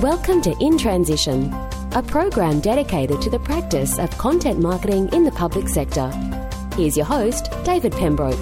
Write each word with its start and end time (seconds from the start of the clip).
Welcome 0.00 0.40
to 0.42 0.54
In 0.60 0.78
Transition, 0.78 1.52
a 1.92 2.02
program 2.02 2.60
dedicated 2.60 3.20
to 3.22 3.30
the 3.30 3.38
practice 3.40 3.98
of 3.98 4.16
content 4.16 4.60
marketing 4.60 5.08
in 5.12 5.24
the 5.24 5.32
public 5.32 5.68
sector. 5.68 6.08
Here's 6.76 6.96
your 6.96 7.06
host, 7.06 7.50
David 7.64 7.92
Pembroke. 7.92 8.38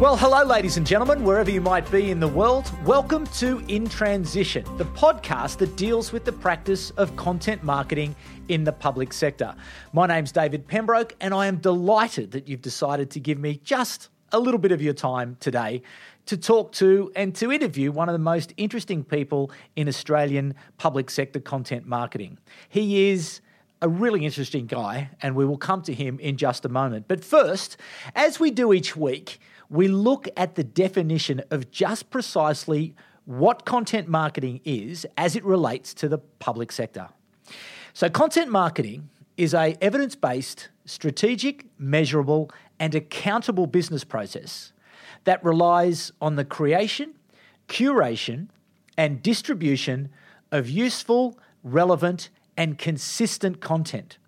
Well, 0.00 0.16
hello, 0.16 0.42
ladies 0.42 0.78
and 0.78 0.86
gentlemen, 0.86 1.22
wherever 1.22 1.50
you 1.50 1.60
might 1.60 1.88
be 1.92 2.10
in 2.10 2.18
the 2.18 2.26
world. 2.26 2.72
Welcome 2.84 3.24
to 3.38 3.62
In 3.68 3.88
Transition, 3.88 4.64
the 4.78 4.84
podcast 4.86 5.58
that 5.58 5.76
deals 5.76 6.10
with 6.10 6.24
the 6.24 6.32
practice 6.32 6.90
of 6.92 7.14
content 7.14 7.62
marketing 7.62 8.16
in 8.48 8.64
the 8.64 8.72
public 8.72 9.12
sector. 9.12 9.54
My 9.92 10.06
name's 10.06 10.32
David 10.32 10.66
Pembroke, 10.66 11.14
and 11.20 11.32
I 11.32 11.46
am 11.46 11.58
delighted 11.58 12.32
that 12.32 12.48
you've 12.48 12.62
decided 12.62 13.10
to 13.10 13.20
give 13.20 13.38
me 13.38 13.60
just 13.62 14.08
a 14.32 14.40
little 14.40 14.58
bit 14.58 14.72
of 14.72 14.82
your 14.82 14.94
time 14.94 15.36
today 15.38 15.82
to 16.26 16.36
talk 16.36 16.72
to 16.72 17.10
and 17.16 17.34
to 17.36 17.50
interview 17.50 17.90
one 17.90 18.08
of 18.08 18.12
the 18.12 18.18
most 18.18 18.52
interesting 18.56 19.04
people 19.04 19.50
in 19.76 19.88
Australian 19.88 20.54
public 20.78 21.10
sector 21.10 21.40
content 21.40 21.86
marketing. 21.86 22.38
He 22.68 23.10
is 23.10 23.40
a 23.80 23.88
really 23.88 24.24
interesting 24.24 24.66
guy, 24.66 25.10
and 25.20 25.34
we 25.34 25.44
will 25.44 25.58
come 25.58 25.82
to 25.82 25.92
him 25.92 26.18
in 26.20 26.36
just 26.36 26.64
a 26.64 26.68
moment. 26.68 27.08
But 27.08 27.24
first, 27.24 27.76
as 28.14 28.38
we 28.38 28.52
do 28.52 28.72
each 28.72 28.96
week, 28.96 29.40
we 29.68 29.88
look 29.88 30.28
at 30.36 30.54
the 30.54 30.62
definition 30.62 31.42
of 31.50 31.70
just 31.70 32.10
precisely 32.10 32.94
what 33.24 33.64
content 33.64 34.08
marketing 34.08 34.60
is 34.64 35.04
as 35.16 35.34
it 35.34 35.44
relates 35.44 35.94
to 35.94 36.08
the 36.08 36.18
public 36.18 36.70
sector. 36.70 37.08
So, 37.92 38.08
content 38.08 38.50
marketing 38.50 39.10
is 39.36 39.54
a 39.54 39.76
evidence-based, 39.80 40.68
strategic, 40.84 41.66
measurable, 41.78 42.50
and 42.78 42.94
accountable 42.94 43.66
business 43.66 44.04
process 44.04 44.71
that 45.24 45.44
relies 45.44 46.12
on 46.20 46.36
the 46.36 46.44
creation, 46.44 47.14
curation, 47.68 48.48
and 48.96 49.22
distribution 49.22 50.10
of 50.50 50.68
useful, 50.68 51.38
relevant, 51.62 52.28
and 52.56 52.78
consistent 52.78 53.60
content. 53.60 54.18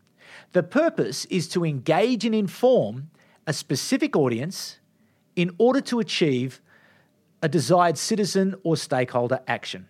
The 0.52 0.62
purpose 0.62 1.24
is 1.26 1.48
to 1.48 1.64
engage 1.64 2.24
and 2.24 2.34
inform 2.34 3.10
a 3.46 3.52
specific 3.52 4.16
audience 4.16 4.78
in 5.36 5.50
order 5.58 5.80
to 5.82 6.00
achieve 6.00 6.62
a 7.42 7.48
desired 7.48 7.98
citizen 7.98 8.54
or 8.62 8.76
stakeholder 8.76 9.40
action. 9.46 9.86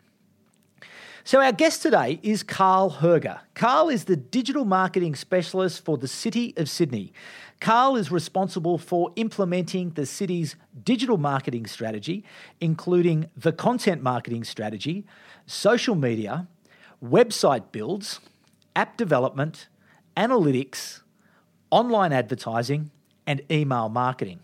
So, 1.26 1.40
our 1.40 1.52
guest 1.52 1.80
today 1.80 2.18
is 2.22 2.42
Karl 2.42 2.90
Herger. 2.90 3.40
Karl 3.54 3.88
is 3.88 4.04
the 4.04 4.16
digital 4.16 4.66
marketing 4.66 5.14
specialist 5.14 5.82
for 5.82 5.96
the 5.96 6.08
City 6.08 6.52
of 6.58 6.68
Sydney. 6.68 7.14
Karl 7.60 7.96
is 7.96 8.10
responsible 8.10 8.78
for 8.78 9.12
implementing 9.16 9.90
the 9.90 10.06
city's 10.06 10.56
digital 10.84 11.16
marketing 11.16 11.66
strategy, 11.66 12.24
including 12.60 13.30
the 13.36 13.52
content 13.52 14.02
marketing 14.02 14.44
strategy, 14.44 15.06
social 15.46 15.94
media, 15.94 16.46
website 17.02 17.72
builds, 17.72 18.20
app 18.76 18.96
development, 18.96 19.68
analytics, 20.16 21.00
online 21.70 22.12
advertising, 22.12 22.90
and 23.26 23.40
email 23.50 23.88
marketing. 23.88 24.40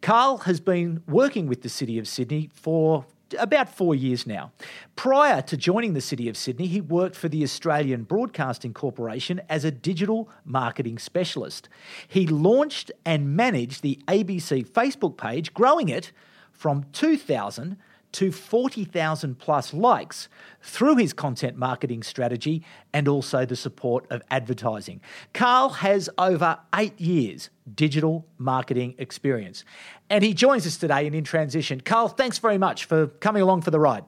Karl 0.00 0.38
has 0.38 0.60
been 0.60 1.02
working 1.06 1.46
with 1.46 1.62
the 1.62 1.68
City 1.68 1.98
of 1.98 2.08
Sydney 2.08 2.50
for 2.52 3.04
about 3.38 3.68
four 3.68 3.94
years 3.94 4.26
now. 4.26 4.52
Prior 4.96 5.42
to 5.42 5.56
joining 5.56 5.94
the 5.94 6.00
City 6.00 6.28
of 6.28 6.36
Sydney, 6.36 6.66
he 6.66 6.80
worked 6.80 7.16
for 7.16 7.28
the 7.28 7.42
Australian 7.42 8.04
Broadcasting 8.04 8.74
Corporation 8.74 9.40
as 9.48 9.64
a 9.64 9.70
digital 9.70 10.28
marketing 10.44 10.98
specialist. 10.98 11.68
He 12.06 12.26
launched 12.26 12.90
and 13.04 13.36
managed 13.36 13.82
the 13.82 13.98
ABC 14.08 14.66
Facebook 14.66 15.16
page, 15.16 15.52
growing 15.54 15.88
it 15.88 16.12
from 16.52 16.84
2,000 16.92 17.76
to 18.12 18.32
40,000 18.32 19.38
plus 19.38 19.74
likes 19.74 20.28
through 20.62 20.96
his 20.96 21.12
content 21.12 21.56
marketing 21.56 22.02
strategy 22.02 22.64
and 22.92 23.08
also 23.08 23.44
the 23.44 23.56
support 23.56 24.06
of 24.10 24.22
advertising. 24.30 25.00
Karl 25.34 25.68
has 25.68 26.08
over 26.18 26.58
eight 26.74 26.98
years 27.00 27.50
digital 27.74 28.26
marketing 28.38 28.94
experience. 28.98 29.64
And 30.08 30.24
he 30.24 30.32
joins 30.32 30.66
us 30.66 30.76
today 30.76 31.06
in 31.06 31.14
In 31.14 31.24
Transition. 31.24 31.80
Karl, 31.80 32.08
thanks 32.08 32.38
very 32.38 32.58
much 32.58 32.86
for 32.86 33.08
coming 33.08 33.42
along 33.42 33.62
for 33.62 33.70
the 33.70 33.80
ride. 33.80 34.04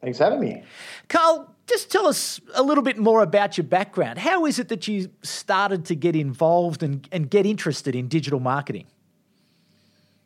Thanks 0.00 0.18
for 0.18 0.24
having 0.24 0.40
me. 0.40 0.62
Karl, 1.08 1.54
just 1.66 1.92
tell 1.92 2.06
us 2.06 2.40
a 2.54 2.62
little 2.62 2.82
bit 2.82 2.96
more 2.96 3.22
about 3.22 3.58
your 3.58 3.64
background. 3.64 4.18
How 4.18 4.46
is 4.46 4.58
it 4.58 4.68
that 4.68 4.88
you 4.88 5.10
started 5.22 5.84
to 5.86 5.94
get 5.94 6.16
involved 6.16 6.82
and, 6.82 7.06
and 7.12 7.28
get 7.28 7.44
interested 7.44 7.94
in 7.94 8.08
digital 8.08 8.40
marketing? 8.40 8.86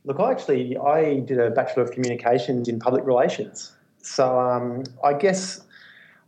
Look, 0.05 0.19
I 0.19 0.33
actually 0.33 0.77
I 0.77 1.21
did 1.21 1.39
a 1.39 1.51
bachelor 1.51 1.83
of 1.83 1.93
communications 1.93 2.69
in 2.69 2.79
public 2.79 3.05
relations. 3.05 3.73
So 4.03 4.39
um, 4.41 4.85
I 5.05 5.15
guess 5.15 5.61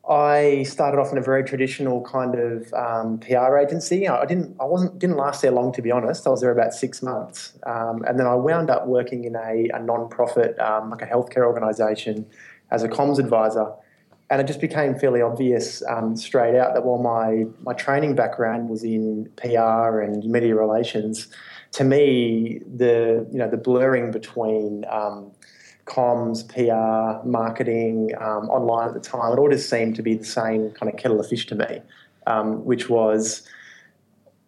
I 0.09 0.65
started 0.65 0.99
off 0.99 1.11
in 1.11 1.19
a 1.19 1.23
very 1.23 1.43
traditional 1.43 2.03
kind 2.03 2.35
of 2.35 2.73
um, 2.75 3.19
PR 3.19 3.57
agency. 3.57 4.07
I 4.07 4.27
didn't 4.27 4.57
I 4.61 4.65
wasn't 4.65 4.99
didn't 4.99 5.17
last 5.17 5.43
there 5.43 5.51
long 5.51 5.73
to 5.73 5.83
be 5.83 5.91
honest. 5.91 6.27
I 6.27 6.31
was 6.31 6.41
there 6.41 6.53
about 6.53 6.73
six 6.73 7.03
months, 7.03 7.55
um, 7.67 8.05
and 8.07 8.19
then 8.19 8.27
I 8.27 8.35
wound 8.35 8.71
up 8.71 8.87
working 8.87 9.25
in 9.25 9.35
a, 9.35 9.69
a 9.75 9.81
non-profit 9.81 10.59
um, 10.61 10.91
like 10.91 11.03
a 11.03 11.07
healthcare 11.07 11.47
organisation 11.47 12.27
as 12.71 12.83
a 12.83 12.89
comms 12.89 13.19
advisor. 13.19 13.73
And 14.31 14.41
it 14.41 14.47
just 14.47 14.61
became 14.61 14.99
fairly 14.99 15.21
obvious 15.21 15.83
um, 15.89 16.17
straight 16.17 16.57
out 16.57 16.73
that 16.75 16.85
while 16.85 16.99
my, 16.99 17.45
my 17.63 17.75
training 17.75 18.15
background 18.15 18.71
was 18.71 18.83
in 18.83 19.31
PR 19.37 20.01
and 20.01 20.25
media 20.25 20.57
relations, 20.57 21.29
to 21.75 21.83
me, 21.83 22.61
the 22.73 23.27
you 23.33 23.39
know 23.39 23.51
the 23.51 23.57
blurring 23.57 24.13
between 24.13 24.85
um, 24.89 25.33
comms, 25.87 26.47
PR, 26.49 27.27
marketing, 27.29 28.13
um, 28.21 28.49
online 28.49 28.89
at 28.89 28.95
the 28.95 29.01
time, 29.01 29.33
it 29.33 29.39
all 29.41 29.51
just 29.51 29.69
seemed 29.69 29.97
to 29.97 30.03
be 30.03 30.15
the 30.15 30.25
same 30.25 30.71
kind 30.71 30.91
of 30.91 30.97
kettle 30.97 31.19
of 31.19 31.29
fish 31.29 31.47
to 31.47 31.57
me, 31.57 31.81
um, 32.29 32.65
which 32.65 32.89
was 32.89 33.43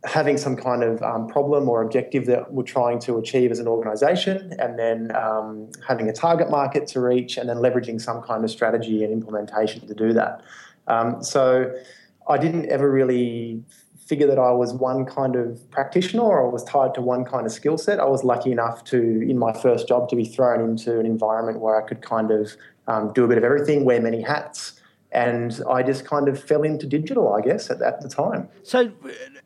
having 0.04 0.36
some 0.36 0.56
kind 0.56 0.84
of 0.84 1.03
um, 1.03 1.26
problem 1.26 1.69
or 1.69 1.82
objective 1.82 2.26
that 2.26 2.53
we're 2.53 2.62
trying 2.62 3.00
to 3.00 3.19
achieve 3.19 3.50
as 3.50 3.59
an 3.59 3.66
organisation, 3.66 4.54
and 4.60 4.78
then 4.78 5.10
um, 5.16 5.69
having 5.86 6.09
a 6.09 6.12
target 6.12 6.48
market 6.48 6.86
to 6.86 7.00
reach, 7.00 7.36
and 7.38 7.48
then 7.48 7.56
leveraging 7.56 8.00
some 8.00 8.22
kind 8.22 8.44
of 8.44 8.50
strategy 8.53 9.03
and 9.03 9.12
implementation 9.12 9.84
to 9.84 9.94
do 9.94 10.12
that. 10.12 10.42
Um, 10.86 11.25
so 11.25 11.75
I 12.28 12.38
didn't 12.38 12.66
ever 12.66 12.88
really 12.88 13.65
figure 14.06 14.26
that 14.28 14.38
I 14.38 14.52
was 14.52 14.72
one 14.72 15.04
kind 15.04 15.34
of 15.34 15.68
practitioner 15.70 16.22
or 16.22 16.46
I 16.46 16.52
was 16.52 16.62
tied 16.64 16.94
to 16.94 17.00
one 17.00 17.24
kind 17.24 17.44
of 17.44 17.52
skill 17.52 17.76
set. 17.76 17.98
I 17.98 18.04
was 18.04 18.22
lucky 18.22 18.52
enough 18.52 18.84
to, 18.84 18.98
in 18.98 19.36
my 19.36 19.52
first 19.52 19.88
job, 19.88 20.08
to 20.10 20.16
be 20.16 20.24
thrown 20.24 20.60
into 20.60 21.00
an 21.00 21.06
environment 21.06 21.60
where 21.60 21.82
I 21.82 21.86
could 21.86 22.02
kind 22.02 22.30
of 22.30 22.52
um, 22.86 23.12
do 23.12 23.24
a 23.24 23.28
bit 23.28 23.36
of 23.36 23.44
everything, 23.44 23.84
wear 23.84 24.00
many 24.00 24.22
hats. 24.22 24.80
And 25.10 25.60
I 25.68 25.82
just 25.82 26.04
kind 26.04 26.28
of 26.28 26.42
fell 26.42 26.62
into 26.62 26.86
digital, 26.86 27.32
I 27.32 27.40
guess, 27.40 27.70
at, 27.70 27.82
at 27.82 28.00
the 28.00 28.08
time. 28.08 28.48
So, 28.62 28.92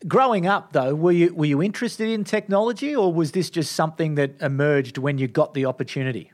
growing 0.09 0.47
up, 0.47 0.73
though, 0.73 0.95
were 0.95 1.13
you 1.13 1.33
were 1.35 1.45
you 1.45 1.63
interested 1.63 2.09
in 2.09 2.25
technology, 2.25 2.97
or 2.97 3.13
was 3.13 3.33
this 3.33 3.51
just 3.51 3.73
something 3.73 4.15
that 4.17 4.41
emerged 4.41 4.99
when 4.99 5.19
you 5.19 5.29
got 5.29 5.55
the 5.55 5.67
opportunity? 5.67 6.33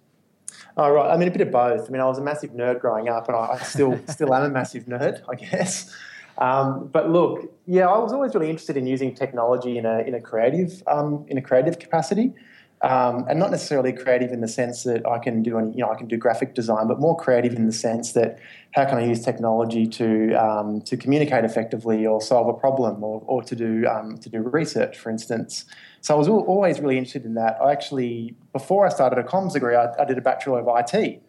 Oh, 0.78 0.90
right. 0.90 1.12
I 1.12 1.16
mean, 1.16 1.28
a 1.28 1.30
bit 1.30 1.40
of 1.40 1.50
both. 1.50 1.88
I 1.88 1.90
mean, 1.90 2.00
I 2.00 2.06
was 2.06 2.18
a 2.18 2.22
massive 2.22 2.50
nerd 2.50 2.80
growing 2.80 3.08
up, 3.08 3.28
and 3.28 3.36
I, 3.36 3.54
I 3.54 3.58
still 3.58 3.98
still 4.08 4.32
am 4.32 4.44
a 4.44 4.48
massive 4.48 4.84
nerd, 4.84 5.22
I 5.28 5.34
guess. 5.34 5.94
Um, 6.38 6.88
but 6.92 7.10
look, 7.10 7.52
yeah, 7.66 7.88
I 7.88 7.98
was 7.98 8.12
always 8.12 8.34
really 8.34 8.50
interested 8.50 8.76
in 8.76 8.86
using 8.86 9.14
technology 9.14 9.78
in 9.78 9.86
a 9.86 10.00
in 10.00 10.14
a 10.14 10.20
creative 10.20 10.82
um, 10.86 11.24
in 11.28 11.38
a 11.38 11.42
creative 11.42 11.78
capacity, 11.78 12.34
um, 12.82 13.24
and 13.28 13.38
not 13.38 13.50
necessarily 13.50 13.92
creative 13.92 14.32
in 14.32 14.42
the 14.42 14.48
sense 14.48 14.84
that 14.84 15.06
I 15.06 15.18
can 15.18 15.42
do 15.42 15.58
any, 15.58 15.70
you 15.70 15.78
know 15.78 15.90
I 15.90 15.96
can 15.96 16.08
do 16.08 16.18
graphic 16.18 16.54
design, 16.54 16.88
but 16.88 17.00
more 17.00 17.16
creative 17.16 17.54
in 17.54 17.66
the 17.66 17.72
sense 17.72 18.12
that 18.12 18.38
how 18.72 18.84
can 18.84 18.98
I 18.98 19.06
use 19.06 19.24
technology 19.24 19.86
to 19.86 20.34
um, 20.34 20.82
to 20.82 20.96
communicate 20.96 21.44
effectively 21.44 22.06
or 22.06 22.20
solve 22.20 22.48
a 22.48 22.52
problem 22.54 23.02
or, 23.02 23.22
or 23.26 23.42
to 23.42 23.56
do 23.56 23.86
um, 23.86 24.18
to 24.18 24.28
do 24.28 24.42
research, 24.42 24.98
for 24.98 25.10
instance. 25.10 25.64
So 26.02 26.14
I 26.14 26.18
was 26.18 26.28
always 26.28 26.80
really 26.80 26.98
interested 26.98 27.24
in 27.24 27.34
that. 27.34 27.56
I 27.62 27.72
actually 27.72 28.34
before 28.52 28.86
I 28.86 28.90
started 28.90 29.18
a 29.18 29.24
comms 29.24 29.54
degree, 29.54 29.74
I, 29.74 29.88
I 29.98 30.04
did 30.04 30.18
a 30.18 30.22
bachelor 30.22 30.60
of 30.60 30.68
IT. 30.68 31.22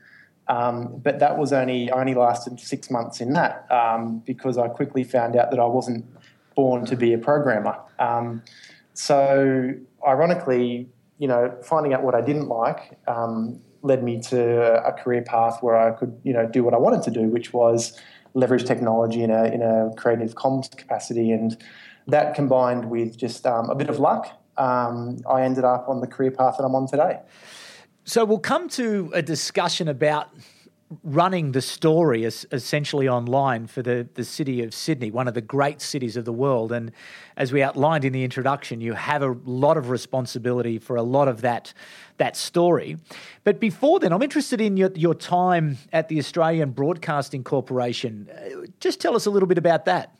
Um, 0.49 0.99
but 1.03 1.19
that 1.19 1.37
was 1.37 1.51
only 1.51 1.91
only 1.91 2.13
lasted 2.13 2.59
six 2.59 2.89
months 2.89 3.19
in 3.19 3.33
that 3.33 3.69
um, 3.71 4.19
because 4.25 4.57
I 4.57 4.69
quickly 4.69 5.03
found 5.03 5.35
out 5.35 5.51
that 5.51 5.59
I 5.59 5.65
wasn't 5.65 6.05
born 6.55 6.85
to 6.85 6.95
be 6.95 7.13
a 7.13 7.17
programmer. 7.17 7.77
Um, 7.99 8.41
so 8.93 9.73
ironically, 10.07 10.89
you 11.19 11.27
know, 11.27 11.55
finding 11.63 11.93
out 11.93 12.03
what 12.03 12.15
I 12.15 12.21
didn't 12.21 12.47
like 12.47 12.97
um, 13.07 13.59
led 13.81 14.03
me 14.03 14.19
to 14.21 14.83
a 14.85 14.93
career 14.93 15.21
path 15.21 15.59
where 15.61 15.77
I 15.77 15.91
could, 15.91 16.19
you 16.23 16.33
know, 16.33 16.47
do 16.47 16.63
what 16.63 16.73
I 16.73 16.77
wanted 16.77 17.03
to 17.03 17.11
do, 17.11 17.23
which 17.23 17.53
was 17.53 17.99
leverage 18.33 18.65
technology 18.65 19.23
in 19.23 19.31
a 19.31 19.45
in 19.45 19.61
a 19.61 19.91
creative 19.97 20.35
comms 20.35 20.75
capacity, 20.75 21.31
and 21.31 21.57
that 22.07 22.35
combined 22.35 22.89
with 22.89 23.17
just 23.17 23.45
um, 23.45 23.69
a 23.69 23.75
bit 23.75 23.89
of 23.89 23.99
luck, 23.99 24.27
um, 24.57 25.19
I 25.29 25.43
ended 25.43 25.63
up 25.63 25.89
on 25.89 26.01
the 26.01 26.07
career 26.07 26.31
path 26.31 26.55
that 26.57 26.63
I'm 26.63 26.75
on 26.75 26.87
today. 26.87 27.19
So 28.07 28.23
we'll 28.23 28.39
come 28.39 28.69
to 28.69 29.11
a 29.13 29.21
discussion 29.21 29.89
about 29.89 30.29
running 31.03 31.51
the 31.51 31.61
story 31.61 32.23
essentially 32.23 33.09
online 33.09 33.67
for 33.67 33.81
the, 33.81 34.07
the 34.13 34.23
city 34.23 34.63
of 34.63 34.73
Sydney, 34.73 35.11
one 35.11 35.27
of 35.27 35.33
the 35.33 35.41
great 35.41 35.81
cities 35.81 36.15
of 36.15 36.23
the 36.23 36.31
world. 36.31 36.71
And 36.71 36.93
as 37.35 37.51
we 37.51 37.61
outlined 37.61 38.05
in 38.05 38.13
the 38.13 38.23
introduction, 38.23 38.79
you 38.79 38.93
have 38.93 39.23
a 39.23 39.35
lot 39.43 39.75
of 39.75 39.89
responsibility 39.89 40.79
for 40.79 40.95
a 40.95 41.03
lot 41.03 41.27
of 41.27 41.41
that, 41.41 41.73
that 42.15 42.37
story. 42.37 42.95
But 43.43 43.59
before 43.59 43.99
then, 43.99 44.13
I'm 44.13 44.23
interested 44.23 44.61
in 44.61 44.77
your, 44.77 44.91
your 44.95 45.13
time 45.13 45.77
at 45.91 46.07
the 46.07 46.17
Australian 46.17 46.71
Broadcasting 46.71 47.43
Corporation. 47.43 48.29
Uh, 48.31 48.67
just 48.79 49.01
tell 49.01 49.17
us 49.17 49.25
a 49.25 49.29
little 49.29 49.49
bit 49.49 49.57
about 49.57 49.83
that. 49.83 50.17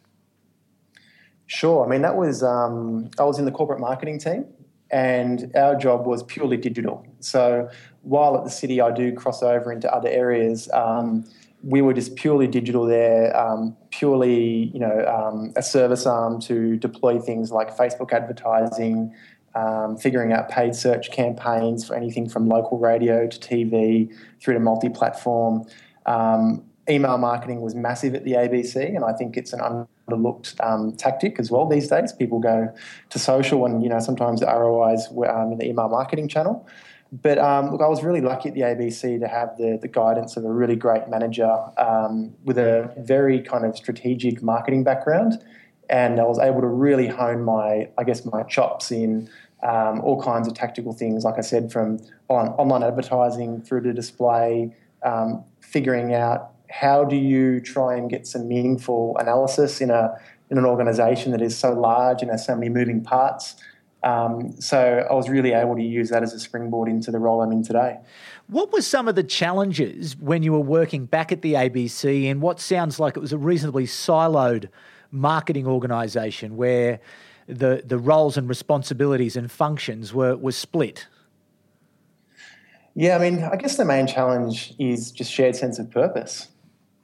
Sure. 1.46 1.86
I 1.86 1.90
mean, 1.90 2.02
that 2.02 2.18
was, 2.18 2.44
um, 2.44 3.12
I 3.18 3.24
was 3.24 3.40
in 3.40 3.46
the 3.46 3.52
corporate 3.52 3.80
marketing 3.80 4.20
team 4.20 4.46
and 4.92 5.52
our 5.56 5.76
job 5.76 6.06
was 6.06 6.24
purely 6.24 6.58
digital. 6.58 7.06
So 7.20 7.70
while 8.02 8.38
at 8.38 8.44
the 8.44 8.50
city 8.50 8.80
I 8.82 8.92
do 8.92 9.14
cross 9.14 9.44
over 9.44 9.72
into 9.72 9.94
other 9.94 10.10
areas, 10.10 10.70
um, 10.74 11.26
we 11.64 11.82
were 11.82 11.94
just 11.94 12.16
purely 12.16 12.48
digital 12.48 12.86
there, 12.86 13.36
um, 13.36 13.76
purely 13.90 14.72
you 14.74 14.80
know 14.80 15.06
um, 15.06 15.54
a 15.56 15.64
service 15.64 16.06
arm 16.06 16.40
to 16.42 16.78
deploy 16.78 17.20
things 17.20 17.52
like 17.52 17.76
Facebook 17.76 18.14
advertising, 18.14 19.14
um, 19.56 19.98
figuring 19.98 20.32
out 20.32 20.50
paid 20.50 20.76
search 20.76 21.12
campaigns 21.12 21.86
for 21.86 21.96
anything 21.96 22.30
from 22.30 22.48
local 22.48 22.78
radio 22.78 23.28
to 23.28 23.40
TV 23.40 24.14
through 24.42 24.54
to 24.54 24.60
multi-platform. 24.60 25.66
Um, 26.06 26.64
email 26.90 27.18
marketing 27.18 27.62
was 27.62 27.76
massive 27.76 28.16
at 28.16 28.24
the 28.24 28.34
ABC, 28.34 28.96
and 28.96 29.04
I 29.04 29.14
think 29.14 29.36
it's 29.36 29.52
an 29.52 29.60
underlooked 30.10 30.64
um, 30.66 30.94
tactic 30.94 31.40
as 31.40 31.52
well 31.52 31.68
these 31.68 31.88
days. 31.88 32.14
People 32.14 32.40
go 32.40 32.74
to 33.10 33.20
social, 33.20 33.66
and 33.66 33.84
you 33.84 33.90
know 33.90 34.00
sometimes 34.00 34.40
the 34.40 34.48
ROIs 34.48 35.08
um, 35.30 35.52
in 35.52 35.58
the 35.58 35.66
email 35.66 35.90
marketing 35.90 36.28
channel. 36.28 36.68
But 37.12 37.38
um, 37.38 37.72
look, 37.72 37.82
I 37.82 37.88
was 37.88 38.04
really 38.04 38.22
lucky 38.22 38.50
at 38.50 38.56
the 38.56 38.62
ABC 38.62 39.20
to 39.22 39.28
have 39.28 39.58
the, 39.58 39.80
the 39.82 39.88
guidance 39.88 40.36
of 40.36 40.44
a 40.44 40.52
really 40.52 40.76
great 40.76 41.08
manager 41.08 41.58
um, 41.78 42.34
with 42.44 42.58
a 42.58 42.94
very 42.98 43.42
kind 43.42 43.66
of 43.66 43.78
strategic 43.78 44.42
marketing 44.42 44.84
background, 44.84 45.42
and 45.90 46.20
I 46.20 46.24
was 46.24 46.40
able 46.40 46.62
to 46.62 46.68
really 46.68 47.08
hone 47.08 47.44
my, 47.44 47.90
I 47.98 48.04
guess, 48.04 48.26
my 48.26 48.44
chops 48.44 48.92
in 48.92 49.30
um, 49.64 50.02
all 50.02 50.22
kinds 50.22 50.48
of 50.48 50.54
tactical 50.54 50.94
things. 50.94 51.24
Like 51.24 51.38
I 51.38 51.42
said, 51.42 51.72
from 51.72 52.00
on, 52.30 52.50
online 52.50 52.84
advertising 52.84 53.62
through 53.62 53.82
to 53.82 53.94
display, 53.94 54.76
um, 55.04 55.44
figuring 55.62 56.14
out 56.14 56.52
how 56.70 57.04
do 57.04 57.16
you 57.16 57.60
try 57.60 57.96
and 57.96 58.10
get 58.10 58.28
some 58.28 58.48
meaningful 58.48 59.16
analysis 59.18 59.82
in 59.82 59.90
a 59.90 60.18
in 60.50 60.58
an 60.58 60.66
organisation 60.66 61.32
that 61.32 61.42
is 61.42 61.58
so 61.58 61.74
large 61.74 62.22
and 62.22 62.32
has 62.32 62.46
so 62.46 62.56
many 62.56 62.70
moving 62.70 63.04
parts. 63.04 63.56
Um, 64.04 64.60
so 64.62 65.06
I 65.10 65.14
was 65.14 65.28
really 65.28 65.54
able 65.54 65.76
to 65.76 65.84
use 65.84 66.10
that 66.10 66.24
as 66.24 66.34
a 66.34 66.40
springboard 66.40 66.88
into 66.88 67.12
the 67.12 67.20
role 67.20 67.42
I'm 67.42 67.52
in 67.52 67.64
today. 67.64 67.98
What 68.48 68.72
were 68.72 68.82
some 68.82 69.08
of 69.08 69.16
the 69.16 69.24
challenges 69.24 70.16
when 70.18 70.44
you 70.44 70.54
were 70.54 70.60
working 70.60 71.06
back 71.06 71.32
at 71.32 71.42
the 71.42 71.54
ABC 71.54 72.24
in 72.24 72.40
what 72.40 72.60
sounds 72.60 73.00
like 73.00 73.18
it 73.18 73.20
was 73.20 73.34
a 73.34 73.38
reasonably 73.38 73.86
siloed 73.86 74.70
marketing 75.12 75.68
organisation 75.68 76.56
where 76.56 77.00
the, 77.48 77.82
the 77.86 77.98
roles 77.98 78.38
and 78.38 78.48
responsibilities 78.48 79.36
and 79.36 79.52
functions 79.52 80.14
were, 80.14 80.38
were 80.38 80.52
split? 80.52 81.08
Yeah, 82.94 83.16
I 83.16 83.20
mean, 83.20 83.44
I 83.44 83.56
guess 83.58 83.78
the 83.78 83.86
main 83.86 84.08
challenge 84.08 84.74
is 84.80 85.12
just 85.12 85.32
shared 85.32 85.56
sense 85.56 85.80
of 85.80 85.92
purpose. 85.92 86.48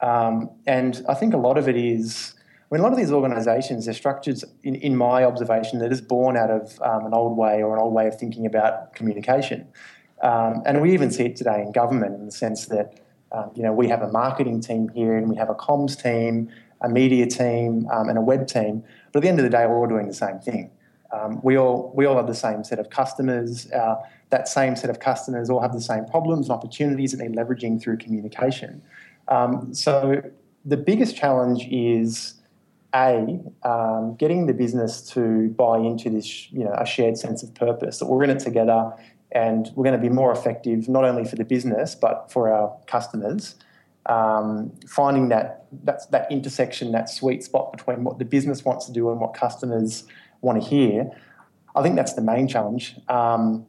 Um, 0.04 0.50
and 0.66 1.02
I 1.08 1.14
think 1.14 1.32
a 1.32 1.38
lot 1.38 1.56
of 1.56 1.66
it 1.66 1.76
is, 1.76 2.34
I 2.70 2.74
mean, 2.74 2.80
a 2.80 2.82
lot 2.82 2.92
of 2.92 2.98
these 2.98 3.10
organisations, 3.10 3.86
they're 3.86 3.94
structured, 3.94 4.38
in, 4.62 4.74
in, 4.74 4.96
my 4.96 5.24
observation, 5.24 5.78
that 5.78 5.92
is 5.92 6.02
born 6.02 6.36
out 6.36 6.50
of 6.50 6.78
um, 6.82 7.06
an 7.06 7.14
old 7.14 7.38
way 7.38 7.62
or 7.62 7.74
an 7.74 7.80
old 7.80 7.94
way 7.94 8.06
of 8.06 8.18
thinking 8.18 8.44
about 8.44 8.94
communication. 8.94 9.66
Um, 10.20 10.62
and 10.66 10.82
we 10.82 10.92
even 10.92 11.10
see 11.10 11.24
it 11.24 11.36
today 11.36 11.62
in 11.62 11.72
government 11.72 12.16
in 12.16 12.26
the 12.26 12.32
sense 12.32 12.66
that, 12.66 13.00
um, 13.32 13.50
you 13.54 13.62
know, 13.62 13.72
we 13.72 13.88
have 13.88 14.02
a 14.02 14.08
marketing 14.08 14.60
team 14.60 14.90
here 14.90 15.16
and 15.16 15.30
we 15.30 15.36
have 15.36 15.48
a 15.48 15.54
comms 15.54 16.00
team, 16.00 16.50
a 16.82 16.88
media 16.90 17.26
team, 17.26 17.88
um, 17.90 18.10
and 18.10 18.18
a 18.18 18.22
web 18.22 18.46
team. 18.46 18.84
But 19.10 19.20
at 19.20 19.22
the 19.22 19.28
end 19.30 19.38
of 19.38 19.44
the 19.44 19.50
day, 19.50 19.66
we're 19.66 19.78
all 19.78 19.86
doing 19.86 20.06
the 20.06 20.12
same 20.12 20.38
thing. 20.38 20.70
Um, 21.12 21.40
we 21.42 21.56
all 21.56 21.92
we 21.94 22.04
all 22.06 22.16
have 22.16 22.26
the 22.26 22.34
same 22.34 22.62
set 22.64 22.78
of 22.78 22.90
customers. 22.90 23.70
Uh, 23.70 23.96
that 24.30 24.48
same 24.48 24.74
set 24.74 24.90
of 24.90 24.98
customers 25.00 25.48
all 25.48 25.60
have 25.60 25.72
the 25.72 25.80
same 25.80 26.04
problems 26.06 26.48
and 26.48 26.52
opportunities 26.52 27.12
that 27.12 27.18
they're 27.18 27.30
leveraging 27.30 27.80
through 27.80 27.98
communication. 27.98 28.82
Um, 29.28 29.74
so 29.74 30.22
the 30.64 30.76
biggest 30.76 31.16
challenge 31.16 31.66
is 31.70 32.34
a 32.94 33.40
um, 33.64 34.14
getting 34.18 34.46
the 34.46 34.54
business 34.54 35.02
to 35.10 35.48
buy 35.50 35.78
into 35.78 36.10
this, 36.10 36.50
you 36.52 36.64
know, 36.64 36.74
a 36.78 36.86
shared 36.86 37.18
sense 37.18 37.42
of 37.42 37.54
purpose 37.54 37.98
that 37.98 38.06
we're 38.06 38.22
in 38.24 38.30
it 38.30 38.38
together, 38.38 38.92
and 39.32 39.70
we're 39.74 39.84
going 39.84 40.00
to 40.00 40.08
be 40.08 40.08
more 40.08 40.32
effective 40.32 40.88
not 40.88 41.04
only 41.04 41.24
for 41.24 41.36
the 41.36 41.44
business 41.44 41.94
but 41.94 42.30
for 42.30 42.52
our 42.52 42.74
customers. 42.86 43.56
Um, 44.06 44.70
finding 44.86 45.30
that 45.30 45.64
that's 45.82 46.06
that 46.06 46.30
intersection, 46.30 46.92
that 46.92 47.08
sweet 47.08 47.42
spot 47.42 47.72
between 47.72 48.04
what 48.04 48.18
the 48.18 48.24
business 48.24 48.64
wants 48.64 48.86
to 48.86 48.92
do 48.92 49.10
and 49.10 49.18
what 49.18 49.34
customers 49.34 50.04
want 50.42 50.62
to 50.62 50.68
hear. 50.68 51.10
I 51.74 51.82
think 51.82 51.96
that's 51.96 52.12
the 52.12 52.22
main 52.22 52.46
challenge. 52.46 52.96
Um, 53.08 53.66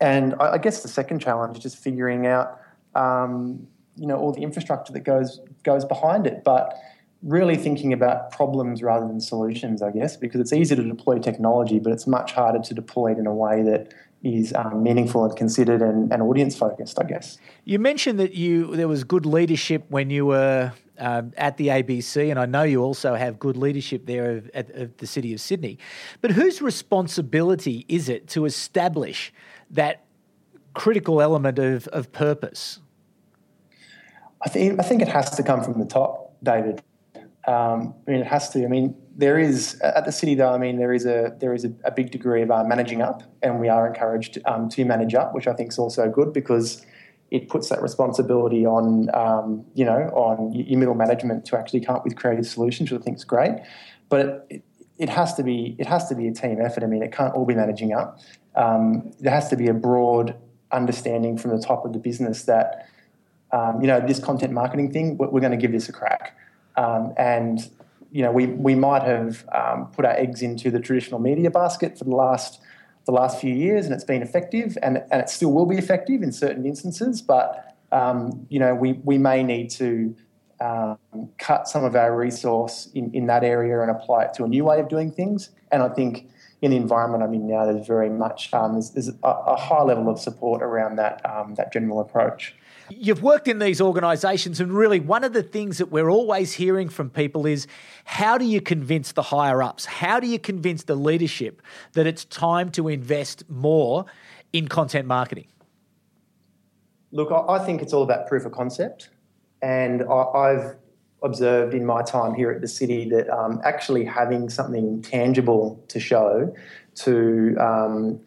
and 0.00 0.34
I, 0.38 0.52
I, 0.52 0.58
guess 0.58 0.82
the 0.82 0.88
second 0.88 1.20
challenge 1.20 1.56
is 1.56 1.62
just 1.62 1.78
figuring 1.78 2.26
out 2.26 2.60
um, 2.94 3.66
you 3.96 4.06
know 4.06 4.16
all 4.16 4.32
the 4.32 4.42
infrastructure 4.42 4.92
that 4.92 5.00
goes 5.00 5.40
goes 5.62 5.84
behind 5.84 6.26
it, 6.26 6.44
but 6.44 6.74
really 7.22 7.56
thinking 7.56 7.92
about 7.92 8.30
problems 8.30 8.82
rather 8.82 9.06
than 9.06 9.18
solutions, 9.18 9.80
I 9.80 9.90
guess, 9.90 10.16
because 10.16 10.40
it's 10.40 10.52
easy 10.52 10.76
to 10.76 10.82
deploy 10.82 11.18
technology, 11.18 11.78
but 11.78 11.90
it's 11.92 12.06
much 12.06 12.32
harder 12.32 12.58
to 12.60 12.74
deploy 12.74 13.12
it 13.12 13.18
in 13.18 13.26
a 13.26 13.34
way 13.34 13.62
that 13.62 13.94
is 14.22 14.52
um, 14.54 14.82
meaningful 14.82 15.24
and 15.24 15.36
considered 15.36 15.82
and, 15.82 16.12
and, 16.12 16.22
audience 16.22 16.56
focused, 16.56 16.98
I 17.00 17.04
guess. 17.04 17.38
You 17.64 17.78
mentioned 17.78 18.18
that 18.20 18.34
you 18.34 18.74
there 18.74 18.88
was 18.88 19.04
good 19.04 19.26
leadership 19.26 19.84
when 19.88 20.10
you 20.10 20.26
were 20.26 20.72
um, 20.98 21.32
at 21.36 21.56
the 21.56 21.68
ABC, 21.68 22.30
and 22.30 22.38
I 22.38 22.46
know 22.46 22.62
you 22.62 22.82
also 22.82 23.14
have 23.14 23.38
good 23.38 23.56
leadership 23.56 24.06
there 24.06 24.42
at, 24.54 24.70
at 24.70 24.98
the 24.98 25.06
City 25.06 25.34
of 25.34 25.40
Sydney. 25.40 25.78
But 26.20 26.30
whose 26.30 26.62
responsibility 26.62 27.84
is 27.88 28.08
it 28.08 28.28
to 28.28 28.44
establish 28.44 29.32
that 29.70 30.04
critical 30.72 31.20
element 31.20 31.58
of, 31.58 31.86
of 31.88 32.12
purpose? 32.12 32.80
I 34.44 34.48
think 34.48 34.78
I 34.78 34.82
think 34.82 35.02
it 35.02 35.08
has 35.08 35.30
to 35.36 35.42
come 35.42 35.62
from 35.62 35.78
the 35.78 35.86
top, 35.86 36.36
David. 36.42 36.82
Um, 37.46 37.94
I 38.06 38.10
mean, 38.10 38.20
it 38.20 38.26
has 38.26 38.50
to. 38.50 38.64
I 38.64 38.68
mean, 38.68 38.94
there 39.16 39.38
is 39.38 39.80
at 39.80 40.04
the 40.04 40.12
city 40.12 40.34
though. 40.34 40.52
I 40.52 40.58
mean, 40.58 40.78
there 40.78 40.92
is 40.92 41.06
a 41.06 41.34
there 41.40 41.54
is 41.54 41.64
a, 41.64 41.72
a 41.84 41.90
big 41.90 42.10
degree 42.10 42.42
of 42.42 42.50
uh, 42.50 42.64
managing 42.64 43.00
up, 43.00 43.22
and 43.42 43.60
we 43.60 43.68
are 43.68 43.86
encouraged 43.86 44.38
um, 44.44 44.68
to 44.70 44.84
manage 44.84 45.14
up, 45.14 45.34
which 45.34 45.46
I 45.46 45.54
think 45.54 45.70
is 45.70 45.78
also 45.78 46.08
good 46.08 46.32
because 46.32 46.84
it 47.30 47.48
puts 47.48 47.68
that 47.70 47.82
responsibility 47.82 48.66
on 48.66 49.08
um, 49.14 49.64
you 49.74 49.84
know 49.84 50.10
on 50.14 50.52
your 50.52 50.78
middle 50.78 50.94
management 50.94 51.44
to 51.46 51.58
actually 51.58 51.80
come 51.80 51.96
up 51.96 52.04
with 52.04 52.16
creative 52.16 52.46
solutions, 52.46 52.90
which 52.90 53.00
I 53.00 53.04
think 53.04 53.16
is 53.16 53.24
great. 53.24 53.52
But 54.08 54.46
it, 54.50 54.62
it 54.98 55.08
has 55.08 55.34
to 55.34 55.42
be 55.42 55.76
it 55.78 55.86
has 55.86 56.08
to 56.08 56.14
be 56.14 56.28
a 56.28 56.32
team 56.32 56.60
effort. 56.60 56.82
I 56.82 56.86
mean, 56.86 57.02
it 57.02 57.12
can't 57.12 57.34
all 57.34 57.46
be 57.46 57.54
managing 57.54 57.92
up. 57.94 58.20
Um, 58.56 59.12
there 59.20 59.32
has 59.32 59.48
to 59.48 59.56
be 59.56 59.68
a 59.68 59.74
broad 59.74 60.36
understanding 60.70 61.38
from 61.38 61.50
the 61.56 61.62
top 61.62 61.84
of 61.84 61.92
the 61.92 61.98
business 61.98 62.44
that 62.44 62.88
um, 63.54 63.80
you 63.80 63.86
know, 63.86 64.04
this 64.04 64.18
content 64.18 64.52
marketing 64.52 64.90
thing, 64.90 65.16
we're, 65.16 65.40
going 65.40 65.52
to 65.52 65.56
give 65.56 65.70
this 65.70 65.88
a 65.88 65.92
crack. 65.92 66.36
Um, 66.76 67.14
and, 67.16 67.70
you 68.10 68.20
know, 68.20 68.32
we, 68.32 68.46
we 68.46 68.74
might 68.74 69.02
have 69.02 69.46
um, 69.52 69.86
put 69.92 70.04
our 70.04 70.14
eggs 70.14 70.42
into 70.42 70.72
the 70.72 70.80
traditional 70.80 71.20
media 71.20 71.52
basket 71.52 71.96
for 71.96 72.02
the 72.02 72.16
last, 72.16 72.60
the 73.04 73.12
last 73.12 73.40
few 73.40 73.54
years 73.54 73.84
and 73.84 73.94
it's 73.94 74.02
been 74.02 74.22
effective 74.22 74.76
and, 74.82 75.04
and 75.12 75.20
it 75.22 75.28
still 75.28 75.52
will 75.52 75.66
be 75.66 75.76
effective 75.76 76.20
in 76.20 76.32
certain 76.32 76.66
instances, 76.66 77.22
but, 77.22 77.76
um, 77.92 78.44
you 78.50 78.58
know, 78.58 78.74
we, 78.74 78.94
we 79.04 79.18
may 79.18 79.44
need 79.44 79.70
to 79.70 80.16
um, 80.60 80.98
cut 81.38 81.68
some 81.68 81.84
of 81.84 81.94
our 81.94 82.16
resource 82.16 82.88
in, 82.92 83.14
in 83.14 83.26
that 83.26 83.44
area 83.44 83.80
and 83.82 83.90
apply 83.90 84.24
it 84.24 84.34
to 84.34 84.42
a 84.42 84.48
new 84.48 84.64
way 84.64 84.80
of 84.80 84.88
doing 84.88 85.12
things. 85.12 85.50
And 85.70 85.80
I 85.80 85.90
think 85.90 86.28
in 86.60 86.72
the 86.72 86.76
environment 86.76 87.22
I'm 87.22 87.34
in 87.34 87.46
now, 87.46 87.66
there's 87.66 87.86
very 87.86 88.10
much 88.10 88.52
um, 88.52 88.72
there's, 88.72 88.90
there's 88.90 89.08
a, 89.08 89.14
a, 89.22 89.56
high 89.56 89.82
level 89.82 90.08
of 90.08 90.18
support 90.18 90.62
around 90.62 90.96
that 90.96 91.20
um, 91.24 91.54
that 91.56 91.72
general 91.72 92.00
approach. 92.00 92.56
You've 92.90 93.22
worked 93.22 93.48
in 93.48 93.58
these 93.58 93.80
organisations, 93.80 94.60
and 94.60 94.72
really, 94.72 95.00
one 95.00 95.24
of 95.24 95.32
the 95.32 95.42
things 95.42 95.78
that 95.78 95.90
we're 95.90 96.10
always 96.10 96.52
hearing 96.52 96.88
from 96.88 97.10
people 97.10 97.46
is 97.46 97.66
how 98.04 98.36
do 98.36 98.44
you 98.44 98.60
convince 98.60 99.12
the 99.12 99.22
higher 99.22 99.62
ups? 99.62 99.86
How 99.86 100.20
do 100.20 100.26
you 100.26 100.38
convince 100.38 100.84
the 100.84 100.94
leadership 100.94 101.62
that 101.92 102.06
it's 102.06 102.24
time 102.24 102.70
to 102.72 102.88
invest 102.88 103.48
more 103.48 104.04
in 104.52 104.68
content 104.68 105.06
marketing? 105.06 105.46
Look, 107.10 107.30
I 107.32 107.64
think 107.64 107.80
it's 107.80 107.92
all 107.92 108.02
about 108.02 108.26
proof 108.26 108.44
of 108.44 108.52
concept. 108.52 109.10
And 109.62 110.02
I've 110.02 110.76
observed 111.22 111.72
in 111.74 111.86
my 111.86 112.02
time 112.02 112.34
here 112.34 112.50
at 112.50 112.60
the 112.60 112.68
city 112.68 113.08
that 113.08 113.30
um, 113.30 113.60
actually 113.64 114.04
having 114.04 114.50
something 114.50 115.00
tangible 115.00 115.82
to 115.88 115.98
show 115.98 116.54
to 116.96 117.56
um, 117.58 118.20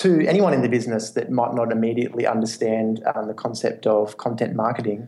to 0.00 0.26
anyone 0.26 0.54
in 0.54 0.62
the 0.62 0.68
business 0.68 1.10
that 1.10 1.30
might 1.30 1.52
not 1.52 1.70
immediately 1.70 2.26
understand 2.26 3.02
um, 3.14 3.28
the 3.28 3.34
concept 3.34 3.86
of 3.86 4.16
content 4.16 4.54
marketing, 4.54 5.06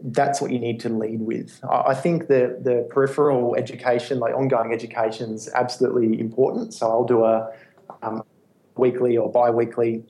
that's 0.00 0.40
what 0.40 0.50
you 0.50 0.58
need 0.58 0.80
to 0.80 0.88
lead 0.88 1.20
with. 1.20 1.60
I 1.70 1.94
think 1.94 2.26
the 2.26 2.58
the 2.60 2.88
peripheral 2.90 3.54
education, 3.54 4.18
like 4.18 4.34
ongoing 4.34 4.72
education, 4.72 5.32
is 5.32 5.48
absolutely 5.54 6.18
important. 6.18 6.74
So 6.74 6.88
I'll 6.90 7.04
do 7.04 7.24
a 7.24 7.52
um, 8.02 8.24
weekly 8.76 9.16
or 9.16 9.30
bi-weekly 9.30 10.04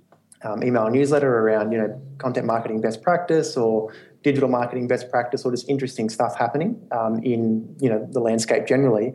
um, 0.45 0.62
email 0.65 0.89
newsletter 0.89 1.41
around 1.41 1.73
you 1.73 1.79
know 1.79 2.01
content 2.17 2.47
marketing 2.47 2.81
best 2.81 3.03
practice 3.03 3.55
or 3.55 3.93
digital 4.23 4.49
marketing 4.49 4.89
best 4.89 5.11
practice 5.11 5.45
or 5.45 5.51
just 5.51 5.69
interesting 5.69 6.09
stuff 6.09 6.39
happening 6.39 6.81
um, 6.93 7.23
in 7.23 7.77
you 7.81 7.91
know 7.91 8.09
the 8.12 8.21
landscape 8.21 8.67
generally. 8.67 9.12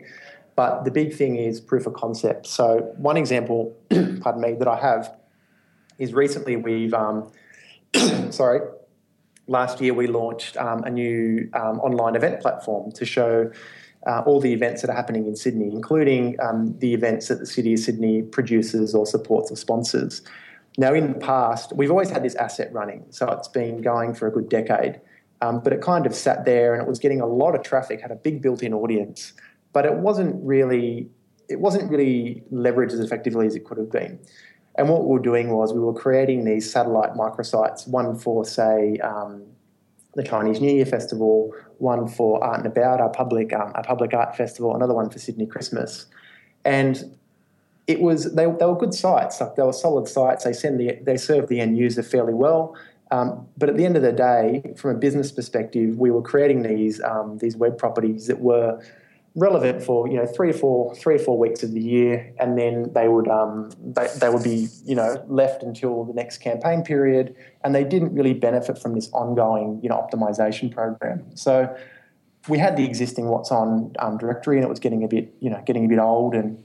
But 0.58 0.84
the 0.84 0.90
big 0.90 1.14
thing 1.14 1.36
is 1.36 1.60
proof 1.60 1.86
of 1.86 1.94
concept. 1.94 2.44
So 2.48 2.92
one 2.96 3.16
example, 3.16 3.76
pardon 4.20 4.40
me, 4.40 4.54
that 4.54 4.66
I 4.66 4.74
have 4.74 5.16
is 5.98 6.12
recently 6.12 6.56
we've 6.56 6.92
um, 6.92 7.30
sorry 8.30 8.60
last 9.46 9.80
year 9.80 9.94
we 9.94 10.08
launched 10.08 10.56
um, 10.56 10.82
a 10.82 10.90
new 10.90 11.48
um, 11.54 11.78
online 11.78 12.16
event 12.16 12.40
platform 12.40 12.90
to 12.90 13.04
show 13.04 13.52
uh, 14.08 14.22
all 14.26 14.40
the 14.40 14.52
events 14.52 14.82
that 14.82 14.90
are 14.90 14.96
happening 14.96 15.26
in 15.26 15.36
Sydney, 15.36 15.70
including 15.72 16.36
um, 16.40 16.76
the 16.80 16.92
events 16.92 17.28
that 17.28 17.38
the 17.38 17.46
City 17.46 17.74
of 17.74 17.78
Sydney 17.78 18.22
produces 18.22 18.96
or 18.96 19.06
supports 19.06 19.52
or 19.52 19.56
sponsors. 19.56 20.22
Now, 20.76 20.92
in 20.92 21.12
the 21.12 21.20
past, 21.20 21.72
we've 21.72 21.90
always 21.92 22.10
had 22.10 22.24
this 22.24 22.34
asset 22.34 22.72
running, 22.72 23.06
so 23.10 23.30
it's 23.30 23.48
been 23.48 23.80
going 23.80 24.12
for 24.12 24.26
a 24.26 24.32
good 24.32 24.48
decade. 24.48 25.00
Um, 25.40 25.60
but 25.60 25.72
it 25.72 25.82
kind 25.82 26.04
of 26.04 26.16
sat 26.16 26.44
there 26.44 26.74
and 26.74 26.82
it 26.82 26.88
was 26.88 26.98
getting 26.98 27.20
a 27.20 27.26
lot 27.26 27.54
of 27.54 27.62
traffic, 27.62 28.00
had 28.00 28.10
a 28.10 28.16
big 28.16 28.42
built-in 28.42 28.74
audience, 28.74 29.34
but 29.72 29.84
it 29.84 29.94
wasn't 29.94 30.36
really 30.44 31.08
it 31.48 31.60
wasn't 31.60 31.90
really 31.90 32.42
leveraged 32.52 32.92
as 32.92 33.00
effectively 33.00 33.46
as 33.46 33.54
it 33.54 33.64
could 33.64 33.78
have 33.78 33.90
been. 33.90 34.18
And 34.76 34.88
what 34.88 35.04
we 35.04 35.08
were 35.08 35.18
doing 35.18 35.50
was 35.50 35.72
we 35.72 35.80
were 35.80 35.94
creating 35.94 36.44
these 36.44 36.70
satellite 36.70 37.14
microsites, 37.14 37.88
one 37.88 38.16
for 38.16 38.44
say 38.44 38.98
um, 38.98 39.44
the 40.14 40.22
Chinese 40.22 40.60
New 40.60 40.72
Year 40.72 40.86
Festival, 40.86 41.52
one 41.78 42.06
for 42.06 42.42
Art 42.44 42.58
and 42.58 42.66
About, 42.66 43.00
our 43.00 43.08
public 43.10 43.52
um, 43.52 43.72
our 43.74 43.82
public 43.82 44.14
art 44.14 44.36
festival, 44.36 44.74
another 44.74 44.94
one 44.94 45.10
for 45.10 45.18
Sydney 45.18 45.46
Christmas, 45.46 46.06
and 46.64 47.16
it 47.86 48.00
was 48.00 48.34
they, 48.34 48.44
they 48.44 48.66
were 48.66 48.76
good 48.76 48.94
sites. 48.94 49.40
Like 49.40 49.56
they 49.56 49.62
were 49.62 49.72
solid 49.72 50.06
sites. 50.06 50.44
They 50.44 50.52
send 50.52 50.78
the 50.78 50.98
they 51.02 51.16
serve 51.16 51.48
the 51.48 51.60
end 51.60 51.76
user 51.76 52.02
fairly 52.02 52.34
well. 52.34 52.76
Um, 53.10 53.48
but 53.56 53.70
at 53.70 53.76
the 53.78 53.86
end 53.86 53.96
of 53.96 54.02
the 54.02 54.12
day, 54.12 54.74
from 54.76 54.94
a 54.94 54.98
business 54.98 55.32
perspective, 55.32 55.96
we 55.96 56.10
were 56.10 56.22
creating 56.22 56.62
these 56.62 57.02
um, 57.02 57.38
these 57.38 57.56
web 57.56 57.78
properties 57.78 58.26
that 58.26 58.40
were 58.40 58.80
relevant 59.34 59.82
for 59.82 60.08
you 60.08 60.16
know 60.16 60.26
three 60.26 60.50
or 60.50 60.54
four 60.54 60.94
three 60.94 61.16
or 61.16 61.18
four 61.18 61.38
weeks 61.38 61.62
of 61.62 61.72
the 61.72 61.80
year, 61.80 62.32
and 62.38 62.58
then 62.58 62.92
they 62.92 63.08
would 63.08 63.28
um, 63.28 63.70
they, 63.80 64.08
they 64.18 64.28
would 64.28 64.42
be 64.42 64.68
you 64.84 64.94
know 64.94 65.24
left 65.28 65.62
until 65.62 66.04
the 66.04 66.12
next 66.12 66.38
campaign 66.38 66.82
period, 66.82 67.34
and 67.64 67.74
they 67.74 67.84
didn't 67.84 68.14
really 68.14 68.34
benefit 68.34 68.78
from 68.78 68.94
this 68.94 69.08
ongoing 69.12 69.80
you 69.82 69.88
know 69.88 69.96
optimization 69.96 70.72
program. 70.72 71.24
So 71.36 71.74
we 72.48 72.58
had 72.58 72.76
the 72.76 72.84
existing 72.84 73.28
what's 73.28 73.50
on 73.50 73.92
um, 73.98 74.18
directory, 74.18 74.56
and 74.56 74.64
it 74.64 74.68
was 74.68 74.80
getting 74.80 75.04
a 75.04 75.08
bit 75.08 75.34
you 75.40 75.50
know 75.50 75.62
getting 75.66 75.84
a 75.84 75.88
bit 75.88 75.98
old 75.98 76.34
and 76.34 76.62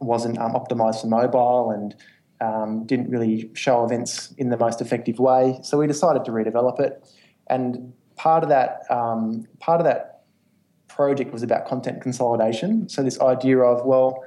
wasn't 0.00 0.38
um, 0.38 0.52
optimized 0.52 1.00
for 1.00 1.08
mobile 1.08 1.70
and 1.72 1.94
um, 2.40 2.86
didn't 2.86 3.10
really 3.10 3.50
show 3.54 3.84
events 3.84 4.32
in 4.38 4.48
the 4.48 4.56
most 4.56 4.80
effective 4.80 5.18
way. 5.18 5.58
So 5.62 5.78
we 5.78 5.86
decided 5.88 6.24
to 6.24 6.30
redevelop 6.30 6.80
it, 6.80 7.06
and 7.48 7.92
part 8.16 8.42
of 8.42 8.48
that 8.48 8.82
um, 8.90 9.46
part 9.60 9.80
of 9.80 9.84
that 9.84 10.17
project 10.98 11.32
was 11.32 11.44
about 11.44 11.64
content 11.64 12.02
consolidation. 12.02 12.88
So 12.88 13.04
this 13.04 13.20
idea 13.20 13.60
of 13.60 13.86
well, 13.86 14.24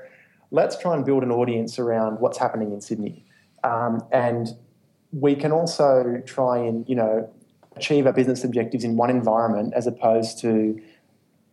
let's 0.52 0.78
try 0.78 0.96
and 0.96 1.04
build 1.04 1.22
an 1.22 1.30
audience 1.30 1.78
around 1.78 2.22
what's 2.22 2.38
happening 2.38 2.72
in 2.72 2.80
Sydney, 2.80 3.26
um, 3.66 4.02
and 4.14 4.48
we 5.12 5.36
can 5.36 5.52
also 5.52 6.24
try 6.26 6.58
and 6.58 6.88
you 6.88 6.96
know 6.96 7.30
achieve 7.76 8.08
our 8.08 8.14
business 8.14 8.46
objectives 8.46 8.86
in 8.86 8.96
one 8.96 9.10
environment 9.10 9.74
as 9.76 9.86
opposed 9.86 10.40
to 10.40 10.82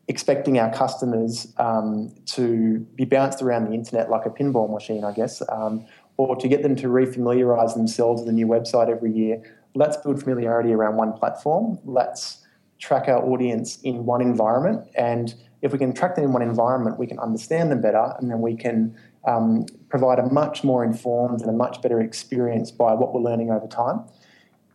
expecting 0.07 0.59
our 0.59 0.73
customers 0.73 1.53
um, 1.59 2.15
to 2.27 2.79
be 2.95 3.05
bounced 3.05 3.43
around 3.43 3.67
the 3.69 3.75
internet 3.75 4.09
like 4.09 4.25
a 4.25 4.31
pinball 4.31 4.73
machine, 4.73 5.05
I 5.05 5.13
guess, 5.13 5.43
um, 5.49 5.85
or 6.17 6.37
to 6.37 6.47
get 6.49 6.63
them 6.63 6.77
to 6.77 6.87
refamiliarize 6.87 7.75
themselves 7.75 8.21
with 8.23 8.29
a 8.29 8.33
new 8.33 8.47
website 8.47 8.89
every 8.89 9.13
year. 9.13 9.43
Let's 9.75 9.97
build 9.97 10.21
familiarity 10.21 10.73
around 10.73 10.97
one 10.97 11.13
platform. 11.13 11.79
Let's 11.85 12.47
track 12.78 13.08
our 13.08 13.23
audience 13.25 13.80
in 13.82 14.04
one 14.04 14.20
environment. 14.20 14.88
And 14.94 15.35
if 15.62 15.73
we 15.73 15.78
can 15.78 15.92
track 15.92 16.14
them 16.14 16.25
in 16.25 16.32
one 16.32 16.42
environment, 16.42 16.99
we 16.99 17.06
can 17.06 17.18
understand 17.18 17.70
them 17.70 17.80
better 17.80 18.14
and 18.18 18.30
then 18.30 18.40
we 18.40 18.54
can 18.54 18.97
um, 19.26 19.66
provide 19.88 20.18
a 20.18 20.26
much 20.26 20.62
more 20.62 20.85
informed 20.85 21.40
and 21.40 21.50
a 21.50 21.52
much 21.52 21.82
better 21.82 22.00
experience 22.00 22.70
by 22.70 22.94
what 22.94 23.12
we're 23.12 23.20
learning 23.20 23.50
over 23.50 23.66
time. 23.66 24.04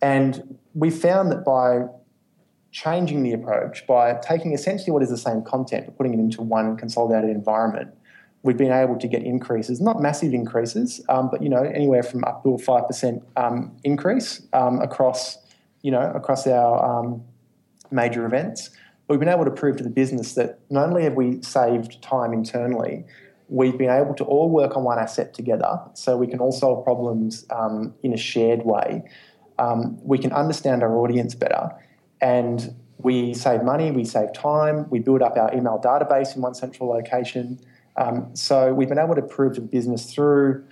And 0.02 0.58
we 0.74 0.90
found 0.90 1.32
that 1.32 1.46
by 1.46 1.86
changing 2.72 3.24
the 3.24 3.32
approach, 3.32 3.88
by 3.88 4.16
taking 4.16 4.54
essentially 4.54 4.92
what 4.92 5.04
is 5.04 5.10
the 5.10 5.18
same 5.18 5.44
content 5.44 5.86
but 5.86 5.96
putting 5.96 6.14
it 6.14 6.20
into 6.20 6.42
one 6.42 6.76
consolidated 6.76 7.30
environment, 7.30 7.94
we've 8.42 8.58
been 8.58 8.72
able 8.72 8.98
to 8.98 9.08
get 9.08 9.24
increases, 9.24 9.80
not 9.80 10.02
massive 10.02 10.34
increases, 10.34 11.02
um, 11.08 11.30
but 11.32 11.42
you 11.42 11.50
know 11.50 11.64
anywhere 11.64 12.04
from 12.04 12.24
up 12.26 12.44
to 12.44 12.54
a 12.54 12.58
five 12.58 12.86
percent 12.88 13.24
um, 13.38 13.76
increase 13.84 14.42
um, 14.52 14.82
across 14.82 15.38
you 15.82 15.92
know 15.92 16.12
across 16.14 16.46
our 16.46 16.84
um, 16.84 17.24
major 17.94 18.26
events. 18.26 18.70
We've 19.08 19.20
been 19.20 19.30
able 19.30 19.46
to 19.46 19.52
prove 19.52 19.78
to 19.78 19.84
the 19.84 19.90
business 19.90 20.34
that 20.34 20.60
not 20.70 20.90
only 20.90 21.04
have 21.04 21.14
we 21.14 21.42
saved 21.42 22.02
time 22.02 22.34
internally, 22.34 23.06
we've 23.50 23.78
been 23.78 23.90
able 23.90 24.16
to 24.16 24.24
all 24.24 24.50
work 24.50 24.76
on 24.76 24.84
one 24.84 24.98
asset 24.98 25.34
together, 25.34 25.80
so 25.94 26.18
we 26.18 26.28
can 26.28 26.40
all 26.40 26.52
solve 26.52 26.84
problems 26.84 27.46
um, 27.50 27.94
in 28.02 28.14
a 28.14 28.18
shared 28.18 28.66
way. 28.66 29.04
Um, 29.60 30.00
we 30.04 30.18
can 30.18 30.32
understand 30.32 30.82
our 30.82 30.98
audience 30.98 31.36
better, 31.36 31.70
and 32.22 32.74
we 32.98 33.34
save 33.34 33.64
money, 33.64 33.92
we 33.92 34.06
save 34.06 34.34
time, 34.34 34.90
we 34.90 35.00
build 35.00 35.22
up 35.22 35.38
our 35.38 35.54
email 35.54 35.80
database 35.84 36.36
in 36.36 36.42
one 36.42 36.56
central 36.56 36.90
location. 36.90 37.60
Um, 37.98 38.36
so 38.36 38.74
we've 38.74 38.90
been 38.90 38.98
able 38.98 39.16
to 39.16 39.22
prove 39.22 39.56
to 39.56 39.62
the 39.62 39.68
business 39.68 40.12
through 40.12 40.64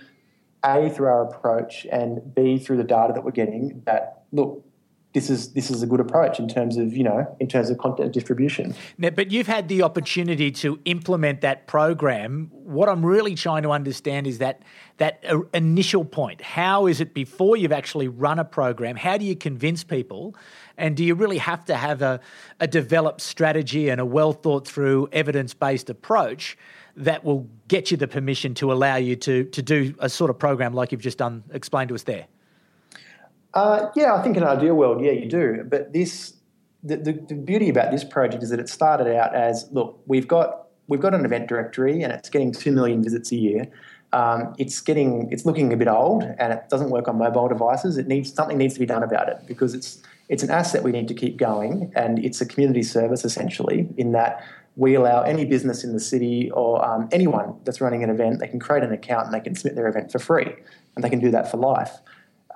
A, 0.64 0.88
through 0.90 1.06
our 1.06 1.24
approach, 1.28 1.86
and 1.92 2.34
B, 2.34 2.58
through 2.58 2.78
the 2.78 2.84
data 2.84 3.12
that 3.12 3.22
we're 3.22 3.30
getting 3.32 3.82
that, 3.84 4.24
look, 4.32 4.64
this 5.12 5.28
is 5.28 5.52
this 5.52 5.70
is 5.70 5.82
a 5.82 5.86
good 5.86 6.00
approach 6.00 6.38
in 6.38 6.48
terms 6.48 6.78
of 6.78 6.96
you 6.96 7.04
know 7.04 7.36
in 7.38 7.46
terms 7.46 7.68
of 7.68 7.78
content 7.78 8.12
distribution. 8.12 8.74
Now, 8.96 9.10
but 9.10 9.30
you've 9.30 9.46
had 9.46 9.68
the 9.68 9.82
opportunity 9.82 10.50
to 10.52 10.80
implement 10.86 11.42
that 11.42 11.66
program. 11.66 12.50
What 12.52 12.88
I'm 12.88 13.04
really 13.04 13.34
trying 13.34 13.62
to 13.64 13.70
understand 13.70 14.26
is 14.26 14.38
that 14.38 14.62
that 14.96 15.22
uh, 15.28 15.40
initial 15.52 16.04
point. 16.04 16.40
How 16.40 16.86
is 16.86 17.00
it 17.00 17.12
before 17.12 17.56
you've 17.56 17.72
actually 17.72 18.08
run 18.08 18.38
a 18.38 18.44
program? 18.44 18.96
How 18.96 19.18
do 19.18 19.24
you 19.24 19.36
convince 19.36 19.84
people? 19.84 20.34
And 20.78 20.96
do 20.96 21.04
you 21.04 21.14
really 21.14 21.38
have 21.38 21.64
to 21.66 21.76
have 21.76 22.00
a, 22.00 22.20
a 22.58 22.66
developed 22.66 23.20
strategy 23.20 23.90
and 23.90 24.00
a 24.00 24.06
well 24.06 24.32
thought 24.32 24.66
through 24.66 25.08
evidence 25.12 25.54
based 25.54 25.90
approach? 25.90 26.56
that 26.94 27.24
will 27.24 27.48
get 27.68 27.90
you 27.90 27.96
the 27.96 28.06
permission 28.06 28.52
to 28.52 28.70
allow 28.70 28.96
you 28.96 29.16
to 29.16 29.44
to 29.44 29.62
do 29.62 29.94
a 29.98 30.10
sort 30.10 30.28
of 30.28 30.38
program 30.38 30.74
like 30.74 30.92
you've 30.92 31.00
just 31.00 31.16
done 31.16 31.42
explained 31.50 31.88
to 31.88 31.94
us 31.94 32.02
there? 32.02 32.26
Uh, 33.54 33.90
yeah, 33.94 34.14
I 34.14 34.22
think 34.22 34.36
in 34.36 34.42
an 34.42 34.48
ideal 34.48 34.74
world, 34.74 35.04
yeah, 35.04 35.12
you 35.12 35.28
do. 35.28 35.64
But 35.68 35.92
this, 35.92 36.34
the, 36.82 36.96
the, 36.96 37.12
the, 37.12 37.34
beauty 37.34 37.68
about 37.68 37.90
this 37.90 38.02
project 38.02 38.42
is 38.42 38.50
that 38.50 38.58
it 38.58 38.68
started 38.68 39.14
out 39.14 39.34
as 39.34 39.68
look, 39.72 40.00
we've 40.06 40.26
got 40.26 40.68
we've 40.88 41.00
got 41.00 41.14
an 41.14 41.24
event 41.24 41.48
directory 41.48 42.02
and 42.02 42.12
it's 42.12 42.28
getting 42.28 42.52
two 42.52 42.72
million 42.72 43.02
visits 43.02 43.30
a 43.30 43.36
year. 43.36 43.68
Um, 44.12 44.54
it's 44.58 44.80
getting 44.80 45.30
it's 45.30 45.44
looking 45.44 45.72
a 45.72 45.76
bit 45.76 45.88
old 45.88 46.22
and 46.22 46.52
it 46.52 46.68
doesn't 46.70 46.90
work 46.90 47.08
on 47.08 47.18
mobile 47.18 47.48
devices. 47.48 47.98
It 47.98 48.06
needs 48.06 48.32
something 48.32 48.56
needs 48.56 48.74
to 48.74 48.80
be 48.80 48.86
done 48.86 49.02
about 49.02 49.28
it 49.28 49.38
because 49.46 49.74
it's 49.74 50.02
it's 50.28 50.42
an 50.42 50.50
asset 50.50 50.82
we 50.82 50.92
need 50.92 51.08
to 51.08 51.14
keep 51.14 51.36
going 51.36 51.92
and 51.94 52.18
it's 52.24 52.40
a 52.40 52.46
community 52.46 52.82
service 52.82 53.24
essentially 53.24 53.88
in 53.98 54.12
that 54.12 54.42
we 54.76 54.94
allow 54.94 55.22
any 55.22 55.44
business 55.44 55.84
in 55.84 55.92
the 55.92 56.00
city 56.00 56.50
or 56.52 56.84
um, 56.84 57.08
anyone 57.12 57.60
that's 57.64 57.80
running 57.80 58.02
an 58.02 58.10
event, 58.10 58.40
they 58.40 58.48
can 58.48 58.58
create 58.58 58.82
an 58.82 58.92
account 58.92 59.26
and 59.26 59.34
they 59.34 59.40
can 59.40 59.54
submit 59.54 59.74
their 59.74 59.86
event 59.86 60.10
for 60.10 60.18
free, 60.18 60.50
and 60.94 61.04
they 61.04 61.10
can 61.10 61.18
do 61.18 61.30
that 61.30 61.50
for 61.50 61.58
life. 61.58 61.90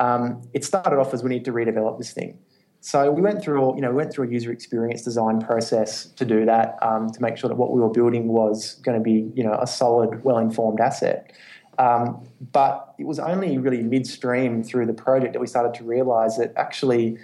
Um, 0.00 0.42
it 0.52 0.64
started 0.64 0.98
off 0.98 1.14
as 1.14 1.22
we 1.22 1.30
need 1.30 1.44
to 1.46 1.52
redevelop 1.52 1.98
this 1.98 2.12
thing. 2.12 2.38
So 2.80 3.10
we 3.10 3.20
went 3.20 3.42
through, 3.42 3.74
you 3.74 3.80
know, 3.80 3.90
we 3.90 3.96
went 3.96 4.12
through 4.12 4.28
a 4.28 4.30
user 4.30 4.52
experience 4.52 5.02
design 5.02 5.40
process 5.40 6.06
to 6.06 6.24
do 6.24 6.44
that, 6.44 6.76
um, 6.82 7.10
to 7.10 7.20
make 7.20 7.36
sure 7.36 7.48
that 7.48 7.56
what 7.56 7.72
we 7.72 7.80
were 7.80 7.90
building 7.90 8.28
was 8.28 8.76
going 8.84 8.96
to 8.96 9.02
be, 9.02 9.32
you 9.34 9.42
know, 9.42 9.58
a 9.60 9.66
solid, 9.66 10.22
well-informed 10.22 10.78
asset. 10.78 11.32
Um, 11.78 12.26
but 12.52 12.94
it 12.98 13.04
was 13.04 13.18
only 13.18 13.58
really 13.58 13.82
midstream 13.82 14.62
through 14.62 14.86
the 14.86 14.94
project 14.94 15.32
that 15.32 15.40
we 15.40 15.46
started 15.46 15.74
to 15.74 15.84
realise 15.84 16.36
that 16.36 16.52
actually 16.56 17.18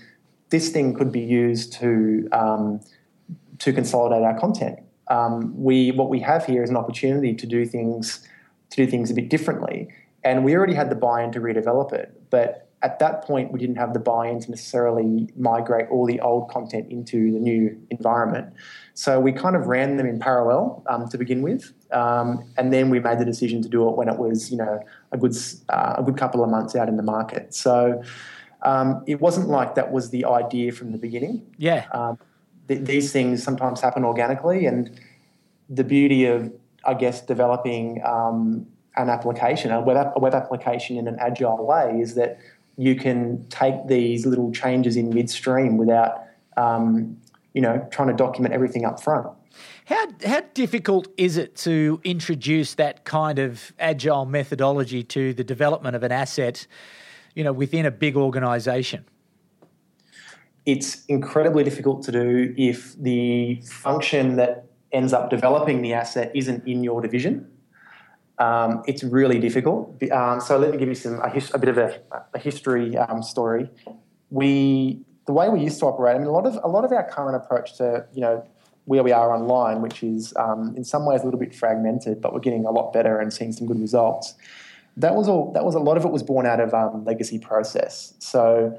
this 0.51 0.71
thing 0.71 0.95
could 0.95 1.13
be 1.13 1.21
used 1.21 1.73
to 1.75 2.29
um, 2.33 2.81
to 3.59 3.73
consolidate 3.73 4.23
our 4.23 4.39
content. 4.39 4.81
Um, 5.09 5.55
we 5.57 5.93
what 5.93 6.09
we 6.09 6.21
have 6.21 6.45
here 6.45 6.63
is 6.63 6.71
an 6.71 6.77
opportunity 6.77 7.35
to 7.35 7.47
do 7.47 7.65
things 7.65 8.27
to 8.71 8.85
do 8.85 8.91
things 8.91 9.11
a 9.11 9.15
bit 9.15 9.29
differently, 9.29 9.89
and 10.25 10.45
we 10.45 10.57
already 10.57 10.75
had 10.75 10.91
the 10.91 10.97
buy-in 10.97 11.33
to 11.33 11.41
redevelop 11.41 11.93
it. 11.93 12.09
But 12.31 12.69
at 12.83 12.99
that 12.99 13.23
point, 13.23 13.53
we 13.53 13.61
didn't 13.61 13.77
have 13.77 13.93
the 13.93 14.01
buy-in 14.01 14.41
to 14.41 14.51
necessarily 14.51 15.29
migrate 15.37 15.87
all 15.89 16.05
the 16.05 16.21
old 16.21 16.51
content 16.51 16.91
into 16.91 17.31
the 17.33 17.39
new 17.39 17.81
environment. 17.91 18.53
So 18.95 19.21
we 19.21 19.33
kind 19.33 19.55
of 19.55 19.67
ran 19.67 19.97
them 19.97 20.07
in 20.07 20.19
parallel 20.19 20.83
um, 20.89 21.09
to 21.09 21.19
begin 21.19 21.43
with, 21.43 21.73
um, 21.93 22.43
and 22.57 22.73
then 22.73 22.91
we 22.91 22.99
made 22.99 23.19
the 23.19 23.25
decision 23.25 23.63
to 23.63 23.69
do 23.69 23.89
it 23.89 23.97
when 23.97 24.09
it 24.09 24.19
was, 24.19 24.51
you 24.51 24.57
know, 24.57 24.81
a 25.13 25.17
good 25.17 25.37
uh, 25.69 25.95
a 25.99 26.03
good 26.03 26.17
couple 26.17 26.43
of 26.43 26.51
months 26.51 26.75
out 26.75 26.89
in 26.89 26.97
the 26.97 27.03
market. 27.03 27.55
So. 27.55 28.03
Um, 28.65 29.03
it 29.09 29.21
wasn't 29.21 29.49
like 29.49 29.75
that 29.75 29.91
was 29.91 30.11
the 30.11 30.25
idea 30.25 30.71
from 30.71 30.93
the 30.93 30.99
beginning. 30.99 31.45
Yeah. 31.59 31.85
Um, 31.91 32.17
th- 32.69 32.85
these 32.85 33.11
things 33.11 33.43
sometimes 33.43 33.81
happen 33.81 34.05
organically, 34.05 34.67
and 34.67 35.01
the 35.69 35.83
beauty 35.83 36.27
of, 36.27 36.53
I 36.85 36.95
guess, 36.95 37.23
developing 37.23 38.01
um, 38.05 38.69
an 38.97 39.09
application, 39.09 39.71
a 39.71 39.81
web, 39.81 40.13
a 40.15 40.21
web 40.21 40.35
application 40.35 40.97
in 40.97 41.09
an 41.09 41.17
agile 41.19 41.67
way, 41.67 41.99
is 42.01 42.15
that 42.15 42.39
you 42.77 42.95
can 42.95 43.47
take 43.49 43.87
these 43.87 44.27
little 44.27 44.53
changes 44.53 44.97
in 44.97 45.11
midstream 45.11 45.77
without, 45.77 46.25
um, 46.57 47.17
you 47.55 47.61
know, 47.61 47.87
trying 47.91 48.09
to 48.09 48.15
document 48.15 48.55
everything 48.55 48.85
up 48.85 49.03
front. 49.03 49.27
How, 49.85 50.07
how 50.25 50.41
difficult 50.55 51.09
is 51.17 51.37
it 51.37 51.57
to 51.57 52.01
introduce 52.05 52.75
that 52.75 53.05
kind 53.05 53.39
of 53.39 53.73
agile 53.79 54.25
methodology 54.25 55.03
to 55.05 55.35
the 55.35 55.45
development 55.45 55.97
of 55.97 56.03
an 56.03 56.13
asset, 56.13 56.67
you 57.35 57.45
know, 57.45 57.53
within 57.53 57.85
a 57.85 57.91
big 57.91 58.17
organisation? 58.17 59.05
It's 60.65 61.05
incredibly 61.07 61.65
difficult 61.65 62.05
to 62.05 62.13
do 62.13 62.55
if 62.57 62.97
the 62.97 63.61
function 63.67 64.37
that 64.37 64.67
ends 64.93 65.13
up 65.13 65.29
developing 65.29 65.83
the 65.83 65.93
asset 65.93 66.31
isn't 66.35 66.67
in 66.67 66.85
your 66.85 67.03
division. 67.03 67.51
Um, 68.39 68.83
it's 68.87 69.05
really 69.05 69.39
difficult. 69.39 70.03
Um, 70.11 70.41
so 70.41 70.59
let 70.59 70.71
me 70.71 70.79
give 70.79 70.89
you 70.89 70.95
some 70.95 71.21
a, 71.21 71.29
his, 71.31 71.53
a 71.55 71.59
bit 71.59 71.69
of 71.69 71.79
a, 71.79 72.01
a 72.35 72.39
history 72.39 72.97
um, 72.97 73.23
story. 73.23 73.69
We 74.31 75.05
the 75.27 75.33
way 75.33 75.49
we 75.49 75.61
used 75.61 75.79
to 75.81 75.87
operate. 75.87 76.17
I 76.17 76.19
mean, 76.19 76.29
a 76.29 76.33
lot 76.33 76.47
of 76.47 76.59
a 76.63 76.69
lot 76.69 76.85
of 76.85 76.93
our 76.93 77.09
current 77.09 77.37
approach 77.37 77.77
to 77.79 78.07
you 78.13 78.21
know 78.21 78.47
where 78.85 79.03
we 79.03 79.13
are 79.13 79.33
online, 79.35 79.81
which 79.81 80.03
is 80.03 80.35
um, 80.37 80.75
in 80.77 80.85
some 80.85 81.07
ways 81.07 81.23
a 81.23 81.25
little 81.25 81.39
bit 81.39 81.55
fragmented, 81.55 82.21
but 82.21 82.33
we're 82.33 82.41
getting 82.41 82.65
a 82.65 82.71
lot 82.71 82.93
better 82.93 83.21
and 83.21 83.33
seeing 83.33 83.53
some 83.53 83.67
good 83.67 83.81
results. 83.81 84.35
That 84.97 85.15
was 85.15 85.29
all. 85.29 85.53
That 85.53 85.65
was 85.65 85.75
a 85.75 85.79
lot 85.79 85.97
of 85.97 86.05
it 86.05 86.11
was 86.11 86.23
born 86.23 86.47
out 86.47 86.61
of 86.61 86.75
um, 86.75 87.05
legacy 87.05 87.39
process. 87.39 88.15
So 88.19 88.79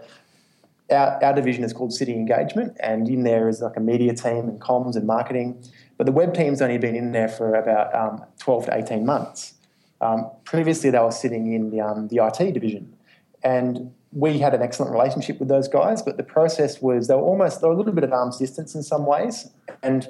our, 0.91 1.23
our 1.23 1.33
division 1.33 1.63
is 1.63 1.73
called 1.73 1.93
City 1.93 2.13
Engagement, 2.13 2.77
and 2.79 3.07
in 3.07 3.23
there 3.23 3.47
is 3.47 3.61
like 3.61 3.77
a 3.77 3.79
media 3.79 4.13
team 4.13 4.49
and 4.49 4.59
comms 4.59 4.95
and 4.95 5.07
marketing. 5.07 5.63
But 5.97 6.05
the 6.05 6.11
web 6.11 6.33
team's 6.33 6.61
only 6.61 6.77
been 6.77 6.95
in 6.95 7.11
there 7.11 7.27
for 7.27 7.55
about 7.55 7.93
um, 7.93 8.23
12 8.39 8.65
to 8.65 8.75
18 8.75 9.05
months. 9.05 9.53
Um, 10.01 10.29
previously, 10.43 10.89
they 10.89 10.99
were 10.99 11.11
sitting 11.11 11.53
in 11.53 11.69
the, 11.69 11.81
um, 11.81 12.07
the 12.09 12.17
IT 12.25 12.53
division. 12.53 12.95
And 13.43 13.93
we 14.11 14.39
had 14.39 14.53
an 14.53 14.61
excellent 14.61 14.91
relationship 14.91 15.39
with 15.39 15.49
those 15.49 15.67
guys, 15.67 16.01
but 16.01 16.17
the 16.17 16.23
process 16.23 16.81
was 16.81 17.07
they 17.07 17.15
were 17.15 17.21
almost 17.21 17.61
they 17.61 17.67
were 17.67 17.73
a 17.73 17.77
little 17.77 17.93
bit 17.93 18.03
at 18.03 18.13
arm's 18.13 18.37
distance 18.37 18.75
in 18.75 18.83
some 18.83 19.05
ways. 19.05 19.49
And 19.81 20.07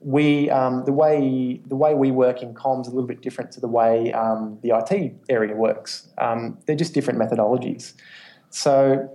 we 0.00 0.50
um, 0.50 0.84
the 0.84 0.92
way 0.92 1.60
the 1.66 1.76
way 1.76 1.94
we 1.94 2.10
work 2.10 2.42
in 2.42 2.54
comms 2.54 2.82
is 2.82 2.88
a 2.88 2.90
little 2.90 3.08
bit 3.08 3.22
different 3.22 3.50
to 3.52 3.60
the 3.60 3.68
way 3.68 4.12
um, 4.12 4.58
the 4.62 4.76
IT 4.76 5.14
area 5.28 5.54
works. 5.54 6.08
Um, 6.18 6.58
they're 6.66 6.76
just 6.76 6.92
different 6.92 7.18
methodologies. 7.18 7.94
So 8.50 9.10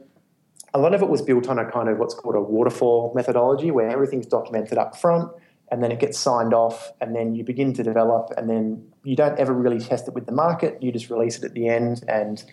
a 0.74 0.80
lot 0.80 0.94
of 0.94 1.02
it 1.02 1.10
was 1.10 1.22
built 1.22 1.48
on 1.48 1.60
a 1.60 1.70
kind 1.70 1.90
of 1.90 1.98
what's 1.98 2.16
called 2.16 2.36
a 2.36 2.42
waterfall 2.42 3.12
methodology, 3.16 3.72
where 3.72 3.90
everything's 3.90 4.26
documented 4.26 4.78
up 4.78 4.98
front, 4.98 5.32
and 5.72 5.82
then 5.82 5.92
it 5.92 6.00
gets 6.00 6.20
signed 6.20 6.54
off, 6.54 6.92
and 7.00 7.16
then 7.16 7.34
you 7.34 7.46
begin 7.46 7.74
to 7.74 7.82
develop, 7.82 8.30
and 8.38 8.50
then 8.50 8.86
you 9.04 9.16
don't 9.16 9.40
ever 9.40 9.54
really 9.54 9.80
test 9.80 10.08
it 10.08 10.14
with 10.14 10.26
the 10.26 10.34
market. 10.34 10.78
You 10.84 10.92
just 10.92 11.10
release 11.10 11.38
it 11.38 11.46
at 11.46 11.54
the 11.54 11.70
end, 11.70 12.04
and 12.10 12.44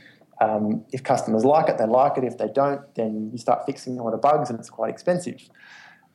um, 0.40 0.84
if 0.92 1.02
customers 1.02 1.44
like 1.44 1.68
it, 1.68 1.78
they 1.78 1.86
like 1.86 2.16
it. 2.16 2.22
If 2.22 2.38
they 2.38 2.46
don't, 2.46 2.80
then 2.94 3.30
you 3.32 3.38
start 3.38 3.66
fixing 3.66 3.98
a 3.98 4.04
lot 4.04 4.14
of 4.14 4.22
bugs, 4.22 4.50
and 4.50 4.58
it's 4.58 4.70
quite 4.70 4.90
expensive. 4.90 5.50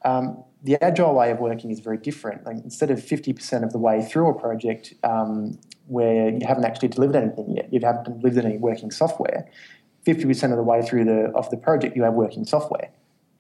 Um, 0.05 0.43
the 0.63 0.81
agile 0.81 1.13
way 1.13 1.31
of 1.31 1.39
working 1.39 1.71
is 1.71 1.81
very 1.81 1.97
different. 1.97 2.45
Like 2.45 2.57
instead 2.57 2.89
of 2.89 2.99
50% 2.99 3.63
of 3.63 3.71
the 3.73 3.77
way 3.77 4.01
through 4.01 4.29
a 4.29 4.39
project 4.39 4.93
um, 5.03 5.59
where 5.87 6.29
you 6.29 6.45
haven't 6.45 6.65
actually 6.65 6.89
delivered 6.89 7.17
anything 7.17 7.55
yet, 7.55 7.71
you 7.71 7.81
haven't 7.83 8.21
delivered 8.21 8.45
any 8.45 8.57
working 8.57 8.91
software, 8.91 9.49
50% 10.05 10.51
of 10.51 10.57
the 10.57 10.63
way 10.63 10.81
through 10.81 11.03
the 11.03 11.31
of 11.35 11.49
the 11.49 11.57
project 11.57 11.97
you 11.97 12.03
have 12.03 12.13
working 12.13 12.45
software 12.45 12.89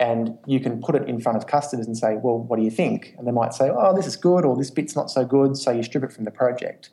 and 0.03 0.37
you 0.45 0.59
can 0.59 0.81
put 0.81 0.95
it 0.95 1.07
in 1.07 1.17
front 1.21 1.37
of 1.37 1.47
customers 1.47 1.87
and 1.87 1.97
say 1.97 2.17
well 2.21 2.37
what 2.37 2.57
do 2.57 2.63
you 2.63 2.71
think? 2.71 3.15
And 3.17 3.25
they 3.25 3.31
might 3.31 3.53
say 3.53 3.69
oh 3.73 3.95
this 3.95 4.05
is 4.05 4.17
good 4.17 4.43
or 4.43 4.55
this 4.57 4.69
bit's 4.69 4.95
not 4.95 5.09
so 5.09 5.23
good 5.25 5.55
so 5.55 5.71
you 5.71 5.81
strip 5.81 6.03
it 6.03 6.11
from 6.11 6.25
the 6.25 6.31
project. 6.31 6.89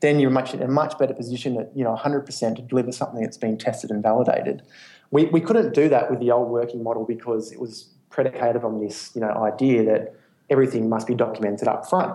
Then 0.00 0.20
you're 0.20 0.30
much 0.30 0.54
in 0.54 0.62
a 0.62 0.68
much 0.68 0.96
better 0.98 1.14
position 1.14 1.58
at 1.58 1.76
you 1.76 1.82
know 1.82 1.94
100% 1.94 2.56
to 2.56 2.62
deliver 2.62 2.92
something 2.92 3.20
that's 3.20 3.36
been 3.36 3.58
tested 3.58 3.90
and 3.90 4.02
validated. 4.02 4.62
We, 5.10 5.26
we 5.26 5.40
couldn't 5.40 5.74
do 5.74 5.88
that 5.90 6.10
with 6.10 6.20
the 6.20 6.30
old 6.30 6.48
working 6.48 6.82
model 6.82 7.04
because 7.04 7.52
it 7.52 7.60
was 7.60 7.90
predicated 8.10 8.62
on 8.64 8.80
this 8.80 9.10
you 9.14 9.20
know 9.20 9.32
idea 9.44 9.84
that 9.84 10.14
everything 10.48 10.88
must 10.88 11.06
be 11.06 11.14
documented 11.14 11.66
up 11.66 11.88
front 11.88 12.14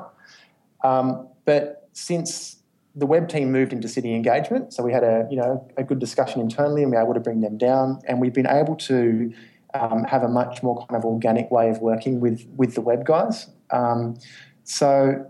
um, 0.83 1.27
but 1.45 1.89
since 1.93 2.57
the 2.95 3.05
web 3.05 3.29
team 3.29 3.51
moved 3.51 3.73
into 3.73 3.87
city 3.87 4.13
engagement, 4.15 4.73
so 4.73 4.83
we 4.83 4.91
had 4.91 5.03
a 5.03 5.27
you 5.29 5.37
know 5.37 5.67
a 5.77 5.83
good 5.83 5.99
discussion 5.99 6.41
internally, 6.41 6.81
and 6.83 6.91
we 6.91 6.97
were 6.97 7.03
able 7.03 7.13
to 7.13 7.19
bring 7.19 7.41
them 7.41 7.57
down, 7.57 7.99
and 8.07 8.19
we've 8.21 8.33
been 8.33 8.47
able 8.47 8.75
to 8.75 9.31
um, 9.73 10.03
have 10.05 10.23
a 10.23 10.27
much 10.27 10.63
more 10.63 10.85
kind 10.87 10.97
of 10.97 11.05
organic 11.05 11.51
way 11.51 11.69
of 11.69 11.79
working 11.79 12.19
with 12.19 12.45
with 12.55 12.75
the 12.75 12.81
web 12.81 13.05
guys. 13.05 13.47
Um, 13.71 14.17
so 14.63 15.25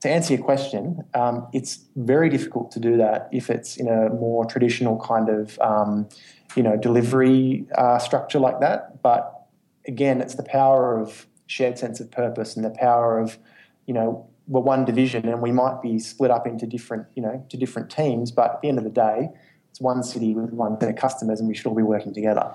to 0.00 0.08
answer 0.08 0.34
your 0.34 0.42
question, 0.42 1.04
um, 1.14 1.46
it's 1.52 1.84
very 1.96 2.28
difficult 2.28 2.70
to 2.72 2.80
do 2.80 2.96
that 2.96 3.28
if 3.32 3.50
it's 3.50 3.76
in 3.76 3.88
a 3.88 4.10
more 4.10 4.44
traditional 4.44 4.98
kind 4.98 5.28
of 5.28 5.58
um, 5.60 6.08
you 6.56 6.62
know 6.62 6.76
delivery 6.76 7.66
uh, 7.76 7.98
structure 7.98 8.38
like 8.38 8.60
that. 8.60 9.02
But 9.02 9.46
again, 9.86 10.20
it's 10.20 10.34
the 10.34 10.44
power 10.44 10.98
of 10.98 11.26
shared 11.46 11.78
sense 11.78 12.00
of 12.00 12.10
purpose 12.10 12.56
and 12.56 12.64
the 12.64 12.70
power 12.70 13.18
of 13.18 13.38
you 13.86 13.94
know 13.94 14.28
we're 14.48 14.60
one 14.60 14.84
division 14.84 15.28
and 15.28 15.40
we 15.40 15.52
might 15.52 15.80
be 15.82 15.98
split 15.98 16.30
up 16.30 16.46
into 16.46 16.66
different, 16.66 17.06
you 17.14 17.22
know, 17.22 17.44
to 17.48 17.56
different 17.56 17.90
teams, 17.90 18.30
but 18.30 18.54
at 18.54 18.60
the 18.60 18.68
end 18.68 18.78
of 18.78 18.84
the 18.84 18.90
day, 18.90 19.30
it's 19.70 19.80
one 19.80 20.02
city 20.02 20.34
with 20.34 20.52
one 20.52 20.78
set 20.80 20.90
of 20.90 20.96
customers 20.96 21.40
and 21.40 21.48
we 21.48 21.54
should 21.54 21.66
all 21.66 21.74
be 21.74 21.82
working 21.82 22.12
together. 22.12 22.52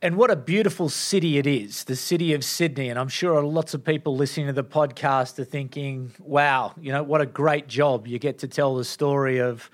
And 0.00 0.16
what 0.16 0.30
a 0.30 0.36
beautiful 0.36 0.88
city 0.88 1.38
it 1.38 1.46
is, 1.46 1.82
the 1.82 1.96
city 1.96 2.32
of 2.32 2.44
Sydney. 2.44 2.88
And 2.88 2.96
I'm 3.00 3.08
sure 3.08 3.42
lots 3.42 3.74
of 3.74 3.84
people 3.84 4.14
listening 4.14 4.46
to 4.46 4.52
the 4.52 4.62
podcast 4.62 5.40
are 5.40 5.44
thinking, 5.44 6.12
wow, 6.20 6.72
you 6.80 6.92
know, 6.92 7.02
what 7.02 7.20
a 7.20 7.26
great 7.26 7.66
job. 7.66 8.06
You 8.06 8.20
get 8.20 8.38
to 8.38 8.48
tell 8.48 8.76
the 8.76 8.84
story 8.84 9.38
of 9.40 9.68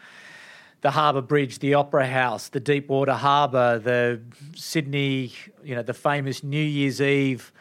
the 0.80 0.90
Harbour 0.90 1.20
Bridge, 1.20 1.58
the 1.58 1.74
Opera 1.74 2.06
House, 2.06 2.48
the 2.48 2.60
Deepwater 2.60 3.12
Harbour, 3.12 3.78
the 3.78 4.22
Sydney, 4.56 5.34
you 5.62 5.74
know, 5.74 5.82
the 5.82 5.92
famous 5.92 6.42
New 6.42 6.56
Year's 6.56 7.02
Eve 7.02 7.52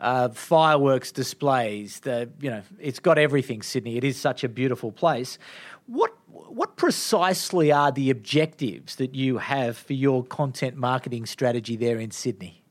uh, 0.00 0.30
fireworks 0.30 1.12
displays. 1.12 2.00
The 2.00 2.28
you 2.40 2.50
know, 2.50 2.62
it's 2.80 2.98
got 2.98 3.18
everything. 3.18 3.62
Sydney. 3.62 3.96
It 3.96 4.04
is 4.04 4.16
such 4.16 4.42
a 4.42 4.48
beautiful 4.48 4.90
place. 4.90 5.38
What 5.90 6.12
what 6.28 6.76
precisely 6.76 7.72
are 7.72 7.90
the 7.90 8.10
objectives 8.10 8.94
that 8.94 9.16
you 9.16 9.38
have 9.38 9.76
for 9.76 9.92
your 9.92 10.22
content 10.22 10.76
marketing 10.76 11.26
strategy 11.26 11.74
there 11.74 11.98
in 11.98 12.12
Sydney? 12.12 12.62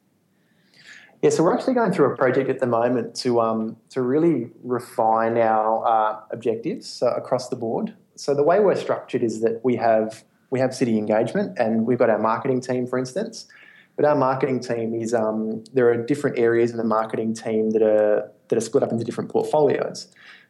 Yeah, 1.22 1.30
so 1.32 1.44
we're 1.44 1.54
actually 1.54 1.74
going 1.74 1.92
through 1.92 2.14
a 2.14 2.16
project 2.16 2.50
at 2.50 2.60
the 2.60 2.66
moment 2.66 3.14
to 3.16 3.42
um, 3.42 3.76
to 3.90 4.02
really 4.02 4.52
refine 4.64 5.38
our 5.38 5.86
uh, 5.86 6.22
objectives 6.32 7.04
uh, 7.04 7.08
across 7.08 7.50
the 7.50 7.58
board. 7.58 7.94
So 8.16 8.34
the 8.34 8.44
way 8.44 8.62
we're 8.62 8.78
structured 8.78 9.22
is 9.22 9.42
that 9.42 9.60
we 9.66 9.76
have 9.76 10.24
we 10.50 10.62
have 10.62 10.74
city 10.74 10.98
engagement, 10.98 11.60
and 11.60 11.86
we've 11.86 12.00
got 12.00 12.10
our 12.10 12.20
marketing 12.20 12.62
team, 12.62 12.88
for 12.88 12.98
instance, 12.98 13.48
but 13.98 14.06
our 14.06 14.16
marketing 14.16 14.62
team 14.62 14.94
is 14.94 15.14
um, 15.14 15.66
there 15.74 15.90
are 15.90 15.98
different 15.98 16.40
areas 16.40 16.72
in 16.72 16.78
the 16.78 16.86
marketing 16.86 17.34
team 17.34 17.72
that 17.72 17.82
are 17.82 18.32
that 18.48 18.58
are 18.58 18.62
split 18.62 18.82
up 18.82 18.94
into 18.94 19.04
different 19.04 19.30
portfolios. 19.30 20.08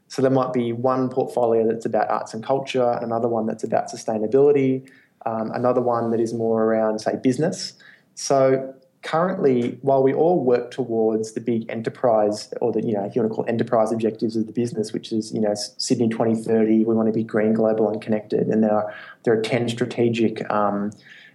So 0.10 0.22
there 0.22 0.32
might 0.32 0.54
be 0.54 0.74
one 0.74 1.10
portfolio 1.10 1.65
that's 1.65 1.86
about 1.86 2.10
arts 2.10 2.34
and 2.34 2.43
culture, 2.43 2.98
another 3.02 3.28
one 3.28 3.45
that's 3.45 3.63
about 3.63 3.89
sustainability, 3.89 4.89
um, 5.26 5.52
another 5.52 5.82
one 5.82 6.12
that 6.12 6.19
is 6.19 6.34
more 6.34 6.63
around 6.63 7.00
say 7.00 7.15
business. 7.22 7.74
So 8.15 8.74
currently, 9.04 9.78
while 9.82 10.04
we 10.04 10.13
all 10.13 10.43
work 10.43 10.72
towards 10.72 11.34
the 11.34 11.41
big 11.41 11.69
enterprise, 11.69 12.52
or 12.60 12.72
the 12.72 12.84
you 12.84 12.93
know 12.93 13.06
if 13.06 13.15
you 13.15 13.22
want 13.22 13.32
to 13.32 13.36
call 13.36 13.45
enterprise 13.48 13.91
objectives 13.91 14.36
of 14.36 14.48
the 14.48 14.52
business, 14.54 14.91
which 14.91 15.12
is 15.12 15.32
you 15.32 15.39
know 15.39 15.54
Sydney 15.78 16.10
2030, 16.10 16.86
we 16.86 16.95
want 16.95 17.08
to 17.08 17.13
be 17.13 17.24
green, 17.24 17.54
global, 17.54 17.89
and 17.89 18.02
connected, 18.02 18.48
and 18.48 18.63
there 18.63 18.74
are 18.74 18.93
there 19.24 19.34
are 19.34 19.41
ten 19.41 19.69
strategic 19.69 20.50
um, 20.52 20.91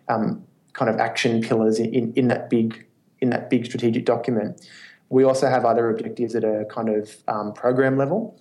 um, 0.09 0.45
kind 0.73 0.91
of 0.91 0.99
action 0.99 1.41
pillars 1.41 1.79
in, 1.79 2.13
in 2.15 2.29
that 2.29 2.51
big 2.51 2.85
in 3.21 3.31
that 3.31 3.51
big 3.51 3.65
strategic 3.65 4.05
document. 4.05 4.69
We 5.11 5.23
also 5.23 5.49
have 5.49 5.65
other 5.65 5.91
objectives 5.91 6.35
at 6.35 6.45
a 6.45 6.67
kind 6.71 6.89
of 6.89 7.17
um, 7.29 7.53
program 7.53 7.97
level. 7.97 8.37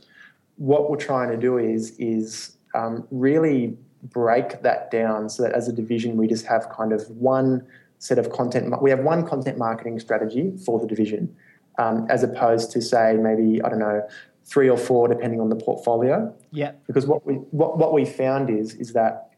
What 0.57 0.89
we're 0.89 0.97
trying 0.97 1.29
to 1.31 1.37
do 1.37 1.57
is 1.57 1.95
is 1.97 2.57
um, 2.75 3.07
really 3.11 3.77
break 4.03 4.61
that 4.63 4.91
down 4.91 5.29
so 5.29 5.43
that 5.43 5.53
as 5.53 5.67
a 5.67 5.73
division 5.73 6.17
we 6.17 6.27
just 6.27 6.45
have 6.45 6.69
kind 6.69 6.91
of 6.91 7.09
one 7.09 7.65
set 7.99 8.19
of 8.19 8.31
content. 8.31 8.81
We 8.81 8.89
have 8.89 8.99
one 8.99 9.25
content 9.25 9.57
marketing 9.57 9.99
strategy 9.99 10.53
for 10.65 10.79
the 10.79 10.85
division, 10.85 11.33
um, 11.77 12.05
as 12.09 12.21
opposed 12.21 12.71
to 12.71 12.81
say 12.81 13.17
maybe 13.17 13.61
I 13.61 13.69
don't 13.69 13.79
know 13.79 14.07
three 14.45 14.69
or 14.69 14.77
four 14.77 15.07
depending 15.07 15.39
on 15.39 15.49
the 15.49 15.55
portfolio. 15.55 16.33
Yeah. 16.51 16.73
Because 16.85 17.05
what 17.07 17.25
we 17.25 17.35
what, 17.35 17.77
what 17.77 17.93
we 17.93 18.05
found 18.05 18.49
is 18.49 18.75
is 18.75 18.93
that 18.93 19.31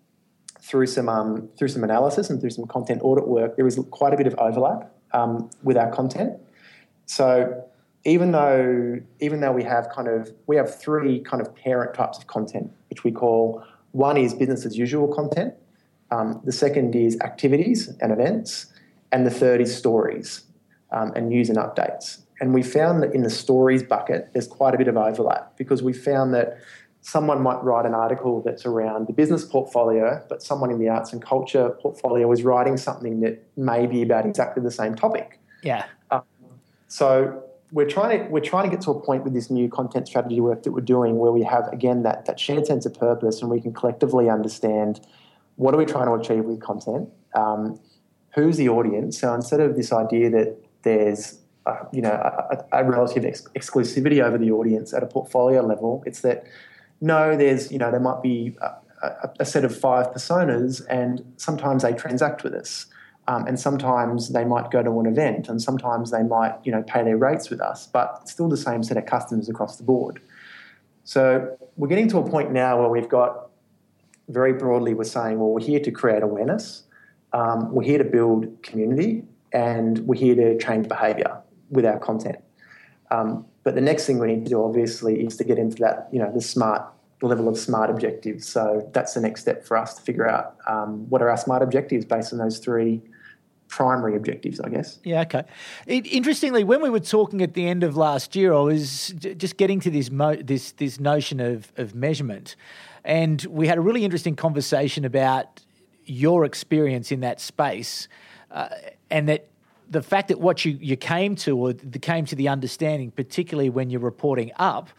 through 0.61 0.87
some 0.87 1.09
um, 1.09 1.47
through 1.57 1.67
some 1.67 1.83
analysis 1.83 2.29
and 2.29 2.41
through 2.41 2.49
some 2.49 2.65
content 2.65 3.01
audit 3.03 3.27
work, 3.27 3.55
there 3.55 3.67
is 3.67 3.79
quite 3.91 4.13
a 4.13 4.17
bit 4.17 4.27
of 4.27 4.33
overlap 4.39 4.91
um, 5.13 5.49
with 5.63 5.77
our 5.77 5.91
content. 5.91 6.33
So 7.05 7.63
even 8.05 8.31
though 8.31 8.99
even 9.19 9.41
though 9.41 9.51
we 9.51 9.63
have 9.63 9.89
kind 9.89 10.07
of 10.07 10.31
we 10.47 10.55
have 10.55 10.73
three 10.79 11.19
kind 11.19 11.41
of 11.41 11.53
parent 11.55 11.93
types 11.93 12.17
of 12.17 12.27
content, 12.27 12.71
which 12.89 13.03
we 13.03 13.11
call 13.11 13.63
one 13.91 14.15
is 14.15 14.33
business 14.33 14.65
as 14.65 14.77
usual 14.77 15.07
content, 15.07 15.53
um, 16.11 16.39
the 16.45 16.51
second 16.51 16.95
is 16.95 17.19
activities 17.21 17.89
and 17.99 18.11
events, 18.11 18.67
and 19.11 19.25
the 19.25 19.31
third 19.31 19.59
is 19.59 19.75
stories 19.75 20.43
um, 20.91 21.11
and 21.15 21.29
news 21.29 21.49
and 21.49 21.57
updates. 21.57 22.19
And 22.39 22.53
we 22.53 22.61
found 22.61 23.01
that 23.01 23.13
in 23.13 23.23
the 23.23 23.29
stories 23.29 23.81
bucket, 23.81 24.29
there's 24.33 24.47
quite 24.47 24.75
a 24.75 24.77
bit 24.77 24.87
of 24.87 24.97
overlap 24.97 25.57
because 25.57 25.81
we 25.81 25.93
found 25.93 26.33
that 26.33 26.59
someone 27.01 27.41
might 27.41 27.63
write 27.63 27.85
an 27.85 27.93
article 27.93 28.41
that's 28.41 28.65
around 28.65 29.07
the 29.07 29.13
business 29.13 29.45
portfolio, 29.45 30.23
but 30.27 30.43
someone 30.43 30.69
in 30.69 30.79
the 30.79 30.89
arts 30.89 31.13
and 31.13 31.21
culture 31.21 31.69
portfolio 31.79 32.29
is 32.31 32.43
writing 32.43 32.75
something 32.77 33.21
that 33.21 33.41
may 33.55 33.87
be 33.87 34.01
about 34.01 34.25
exactly 34.25 34.61
the 34.61 34.71
same 34.71 34.95
topic. 34.95 35.39
Yeah. 35.63 35.85
Um, 36.11 36.23
so 36.87 37.43
we're 37.75 37.85
trying 37.85 38.17
to 38.17 38.29
we're 38.29 38.39
trying 38.39 38.63
to 38.63 38.73
get 38.73 38.81
to 38.85 38.91
a 38.91 38.99
point 38.99 39.25
with 39.25 39.33
this 39.33 39.49
new 39.49 39.67
content 39.67 40.07
strategy 40.07 40.39
work 40.39 40.63
that 40.63 40.71
we're 40.71 40.79
doing 40.79 41.17
where 41.17 41.33
we 41.33 41.43
have 41.43 41.67
again 41.73 42.03
that 42.03 42.25
that 42.25 42.39
shared 42.39 42.65
sense 42.65 42.85
of 42.85 42.93
purpose 42.93 43.41
and 43.41 43.51
we 43.51 43.59
can 43.59 43.73
collectively 43.73 44.29
understand 44.29 45.01
what 45.57 45.73
are 45.73 45.77
we 45.77 45.85
trying 45.85 46.05
to 46.05 46.13
achieve 46.13 46.45
with 46.45 46.61
content, 46.61 47.09
um, 47.33 47.79
who's 48.33 48.57
the 48.57 48.69
audience. 48.69 49.19
So 49.19 49.33
instead 49.33 49.59
of 49.59 49.75
this 49.75 49.91
idea 49.91 50.29
that 50.29 50.57
there's 50.83 51.39
uh, 51.65 51.83
you 51.91 52.01
know 52.01 52.13
a, 52.13 52.63
a 52.71 52.83
relative 52.85 53.25
ex- 53.25 53.47
exclusivity 53.55 54.23
over 54.23 54.37
the 54.37 54.51
audience 54.51 54.93
at 54.93 55.03
a 55.03 55.07
portfolio 55.07 55.61
level, 55.61 56.01
it's 56.05 56.21
that 56.21 56.45
no, 57.01 57.35
there's 57.35 57.73
you 57.73 57.77
know 57.77 57.91
there 57.91 57.99
might 57.99 58.21
be 58.23 58.55
a, 58.61 58.67
a, 59.05 59.29
a 59.41 59.45
set 59.45 59.65
of 59.65 59.77
five 59.77 60.07
personas, 60.13 60.81
and 60.89 61.25
sometimes 61.35 61.83
they 61.83 61.91
transact 61.91 62.45
with 62.45 62.53
us. 62.53 62.85
Um, 63.27 63.47
and 63.47 63.59
sometimes 63.59 64.29
they 64.29 64.45
might 64.45 64.69
go 64.69 64.83
to 64.83 64.99
an 64.99 65.07
event, 65.07 65.49
and 65.49 65.61
sometimes 65.61 66.11
they 66.11 66.21
might, 66.21 66.53
you 66.63 66.71
know, 66.71 66.83
pay 66.83 67.03
their 67.03 67.17
rates 67.17 67.49
with 67.49 67.59
us, 67.59 67.87
but 67.87 68.29
still 68.29 68.47
the 68.47 68.57
same 68.57 68.83
set 68.83 68.97
of 68.97 69.05
customers 69.07 69.49
across 69.49 69.77
the 69.77 69.83
board. 69.83 70.21
So 71.05 71.57
we're 71.75 71.87
getting 71.87 72.07
to 72.09 72.19
a 72.19 72.29
point 72.29 72.51
now 72.51 72.79
where 72.79 72.89
we've 72.89 73.09
got 73.09 73.49
very 74.29 74.53
broadly, 74.53 74.93
we're 74.93 75.05
saying, 75.05 75.39
well, 75.39 75.49
we're 75.49 75.65
here 75.65 75.79
to 75.79 75.91
create 75.91 76.23
awareness, 76.23 76.83
um, 77.33 77.73
we're 77.73 77.83
here 77.83 77.97
to 77.97 78.03
build 78.03 78.61
community, 78.61 79.23
and 79.51 79.99
we're 79.99 80.19
here 80.19 80.35
to 80.35 80.57
change 80.57 80.87
behaviour 80.87 81.41
with 81.69 81.85
our 81.85 81.97
content. 81.97 82.37
Um, 83.09 83.45
but 83.63 83.73
the 83.73 83.81
next 83.81 84.05
thing 84.05 84.19
we 84.19 84.27
need 84.27 84.45
to 84.45 84.49
do, 84.49 84.63
obviously, 84.63 85.25
is 85.25 85.35
to 85.37 85.43
get 85.43 85.57
into 85.57 85.77
that, 85.77 86.09
you 86.11 86.19
know, 86.19 86.31
the 86.31 86.41
smart 86.41 86.91
the 87.21 87.27
level 87.27 87.47
of 87.47 87.57
smart 87.57 87.89
objectives. 87.89 88.47
So 88.47 88.89
that's 88.93 89.13
the 89.13 89.21
next 89.21 89.41
step 89.41 89.65
for 89.65 89.77
us 89.77 89.95
to 89.95 90.01
figure 90.01 90.27
out 90.27 90.57
um, 90.67 91.09
what 91.09 91.21
are 91.21 91.29
our 91.29 91.37
smart 91.37 91.63
objectives 91.63 92.05
based 92.05 92.33
on 92.33 92.39
those 92.39 92.59
three 92.59 93.01
primary 93.67 94.15
objectives, 94.15 94.59
I 94.59 94.69
guess. 94.69 94.99
Yeah, 95.03 95.21
okay. 95.21 95.43
It, 95.85 96.05
interestingly, 96.07 96.63
when 96.63 96.81
we 96.81 96.89
were 96.89 96.99
talking 96.99 97.41
at 97.41 97.53
the 97.53 97.67
end 97.67 97.83
of 97.83 97.97
last 97.97 98.35
year, 98.35 98.53
I 98.53 98.61
was 98.61 99.13
just 99.37 99.57
getting 99.57 99.79
to 99.81 99.91
this 99.91 100.11
mo- 100.11 100.35
this 100.35 100.71
this 100.73 100.99
notion 100.99 101.39
of 101.39 101.71
of 101.77 101.95
measurement, 101.95 102.55
and 103.03 103.43
we 103.45 103.67
had 103.67 103.77
a 103.77 103.81
really 103.81 104.05
interesting 104.05 104.35
conversation 104.35 105.05
about 105.05 105.61
your 106.05 106.45
experience 106.45 107.11
in 107.11 107.21
that 107.21 107.41
space, 107.41 108.07
uh, 108.51 108.69
and 109.09 109.27
that 109.27 109.47
the 109.89 110.01
fact 110.01 110.29
that 110.29 110.39
what 110.39 110.65
you, 110.65 110.77
you 110.81 110.95
came 110.95 111.35
to 111.35 111.57
or 111.57 111.73
came 112.01 112.25
to 112.25 112.35
the 112.35 112.47
understanding, 112.47 113.11
particularly 113.11 113.69
when 113.69 113.89
you're 113.89 114.01
reporting 114.01 114.51
up, 114.57 114.89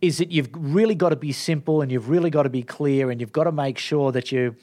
is 0.00 0.18
that 0.18 0.32
you've 0.32 0.48
really 0.52 0.96
got 0.96 1.10
to 1.10 1.16
be 1.16 1.32
simple 1.32 1.80
and 1.80 1.92
you've 1.92 2.08
really 2.08 2.30
got 2.30 2.42
to 2.42 2.50
be 2.50 2.62
clear 2.62 3.10
and 3.10 3.20
you've 3.20 3.32
got 3.32 3.44
to 3.44 3.52
make 3.52 3.78
sure 3.78 4.12
that 4.12 4.32
you 4.32 4.56